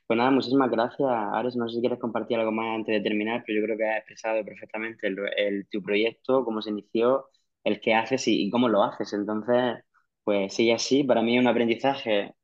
Pues 0.08 0.18
nada, 0.18 0.32
muchísimas 0.32 0.70
gracias, 0.72 1.10
Ares. 1.10 1.56
No 1.56 1.68
sé 1.68 1.76
si 1.76 1.82
quieres 1.82 2.00
compartir 2.00 2.38
algo 2.40 2.52
más 2.52 2.76
antes 2.78 2.94
de 2.96 3.02
terminar, 3.02 3.44
pero 3.46 3.60
yo 3.60 3.66
creo 3.66 3.78
que 3.78 3.86
has 3.90 3.98
expresado 3.98 4.44
perfectamente 4.46 5.08
el, 5.08 5.18
el- 5.38 5.68
tu 5.70 5.82
proyecto, 5.84 6.46
cómo 6.46 6.62
se 6.62 6.70
inició, 6.72 7.26
el 7.64 7.82
qué 7.82 7.94
haces 7.96 8.28
y, 8.28 8.44
y 8.48 8.50
cómo 8.52 8.70
lo 8.70 8.84
haces. 8.84 9.14
Entonces, 9.14 9.84
pues 10.24 10.54
sigue 10.54 10.74
así. 10.74 11.04
Para 11.04 11.22
mí 11.22 11.36
es 11.38 11.42
un 11.42 11.48
aprendizaje 11.48 12.36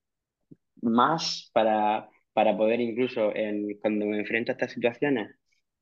más 0.81 1.49
para, 1.53 2.10
para 2.33 2.55
poder 2.57 2.79
incluso 2.81 3.33
en- 3.36 3.77
cuando 3.81 4.05
me 4.05 4.19
enfrento 4.19 4.51
a 4.51 4.53
estas 4.53 4.71
situaciones 4.71 5.36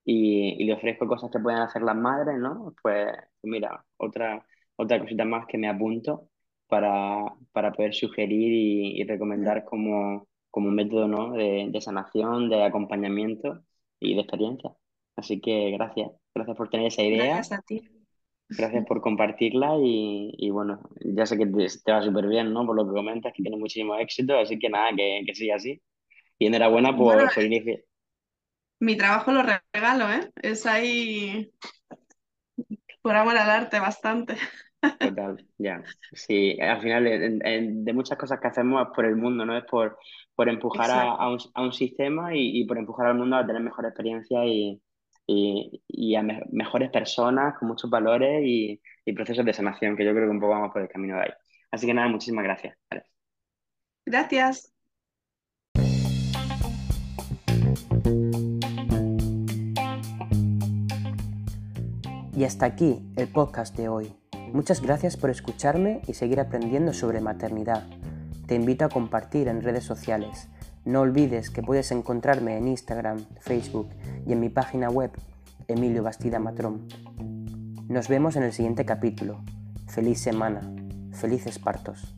y, 0.05 0.55
y 0.61 0.65
le 0.65 0.73
ofrezco 0.73 1.07
cosas 1.07 1.31
que 1.31 1.39
pueden 1.39 1.59
hacer 1.61 1.81
las 1.81 1.95
madres, 1.95 2.37
¿no? 2.39 2.73
Pues 2.81 3.07
mira, 3.43 3.85
otra, 3.97 4.45
otra 4.77 4.99
cosita 4.99 5.25
más 5.25 5.45
que 5.47 5.57
me 5.57 5.67
apunto 5.69 6.29
para, 6.67 7.25
para 7.51 7.71
poder 7.73 7.93
sugerir 7.93 8.51
y, 8.53 9.01
y 9.01 9.03
recomendar 9.05 9.65
como, 9.65 10.27
como 10.51 10.69
un 10.69 10.75
método, 10.75 11.07
¿no? 11.07 11.33
de, 11.33 11.67
de 11.71 11.81
sanación, 11.81 12.49
de 12.49 12.63
acompañamiento 12.63 13.63
y 13.99 14.15
de 14.15 14.21
experiencia. 14.21 14.71
Así 15.15 15.39
que 15.41 15.71
gracias, 15.71 16.11
gracias 16.33 16.57
por 16.57 16.69
tener 16.69 16.87
esa 16.87 17.03
idea 17.03 17.25
Gracias 17.27 17.51
a 17.51 17.61
ti. 17.61 17.81
Gracias 18.49 18.85
por 18.85 19.01
compartirla 19.01 19.77
y, 19.81 20.31
y 20.37 20.49
bueno, 20.51 20.79
ya 21.01 21.25
sé 21.25 21.37
que 21.37 21.47
te, 21.47 21.65
te 21.83 21.91
va 21.91 22.01
súper 22.03 22.27
bien, 22.27 22.53
¿no? 22.53 22.65
Por 22.65 22.75
lo 22.75 22.85
que 22.85 22.93
comentas, 22.93 23.33
que 23.33 23.41
tienes 23.41 23.59
muchísimo 23.59 23.95
éxito, 23.95 24.37
así 24.37 24.59
que 24.59 24.69
nada, 24.69 24.91
que, 24.95 25.23
que 25.25 25.33
siga 25.35 25.55
así. 25.55 25.81
Y 26.39 26.47
enhorabuena 26.47 26.95
Bueno, 26.95 26.97
por, 26.97 27.33
por 27.33 27.43
inicio. 27.43 27.79
mi 28.79 28.97
trabajo 28.97 29.31
lo 29.31 29.43
regalo, 29.43 30.11
¿eh? 30.11 30.31
Es 30.41 30.65
ahí 30.65 31.51
por 33.05 33.15
amor 33.15 33.37
al 33.37 33.49
arte 33.51 33.79
bastante. 33.79 34.37
Total, 35.01 35.45
ya. 35.59 35.85
Sí, 36.11 36.59
al 36.59 36.81
final 36.81 37.05
en- 37.07 37.45
en- 37.45 37.85
de 37.85 37.93
muchas 37.93 38.17
cosas 38.17 38.39
que 38.39 38.47
hacemos 38.47 38.81
es 38.87 38.93
por 38.95 39.05
el 39.05 39.15
mundo, 39.15 39.45
¿no? 39.45 39.55
Es 39.57 39.65
por, 39.65 39.97
por 40.35 40.49
empujar 40.49 40.89
a, 40.91 41.03
a 41.11 41.29
un, 41.29 41.37
a 41.53 41.61
un 41.63 41.73
sistema 41.73 42.33
y, 42.35 42.61
y 42.61 42.65
por 42.65 42.77
empujar 42.77 43.07
al 43.07 43.15
mundo 43.15 43.35
a 43.35 43.45
tener 43.45 43.61
mejor 43.61 43.85
experiencia 43.85 44.45
y, 44.45 44.81
y, 45.27 45.83
y 45.87 46.15
a 46.15 46.23
me- 46.23 46.41
mejores 46.51 46.89
personas 46.91 47.55
con 47.59 47.67
muchos 47.67 47.89
valores 47.89 48.41
y, 48.45 48.81
y 49.05 49.13
procesos 49.13 49.45
de 49.45 49.53
sanación, 49.53 49.95
que 49.95 50.05
yo 50.05 50.11
creo 50.13 50.25
que 50.25 50.31
un 50.31 50.39
poco 50.39 50.53
vamos 50.53 50.71
por 50.73 50.81
el 50.81 50.89
camino 50.89 51.15
de 51.17 51.23
ahí. 51.23 51.31
Así 51.71 51.85
que 51.85 51.93
nada, 51.93 52.07
muchísimas 52.07 52.43
gracias. 52.45 52.75
Gracias. 54.05 54.73
Y 62.35 62.43
hasta 62.43 62.65
aquí 62.65 63.01
el 63.15 63.29
podcast 63.29 63.77
de 63.77 63.87
hoy. 63.87 64.13
Muchas 64.51 64.81
gracias 64.81 65.15
por 65.15 65.29
escucharme 65.29 66.01
y 66.05 66.13
seguir 66.13 66.41
aprendiendo 66.41 66.93
sobre 66.93 67.21
maternidad. 67.21 67.87
Te 68.45 68.55
invito 68.55 68.83
a 68.83 68.89
compartir 68.89 69.47
en 69.47 69.61
redes 69.61 69.85
sociales. 69.85 70.49
No 70.83 71.01
olvides 71.01 71.49
que 71.49 71.63
puedes 71.63 71.91
encontrarme 71.91 72.57
en 72.57 72.67
Instagram, 72.67 73.25
Facebook 73.39 73.89
y 74.27 74.33
en 74.33 74.41
mi 74.41 74.49
página 74.49 74.89
web, 74.89 75.11
Emilio 75.67 76.03
Bastida 76.03 76.39
Matrón. 76.39 76.87
Nos 77.87 78.09
vemos 78.09 78.35
en 78.35 78.43
el 78.43 78.51
siguiente 78.51 78.85
capítulo. 78.85 79.41
Feliz 79.87 80.19
semana. 80.19 80.61
Felices 81.13 81.57
partos. 81.57 82.14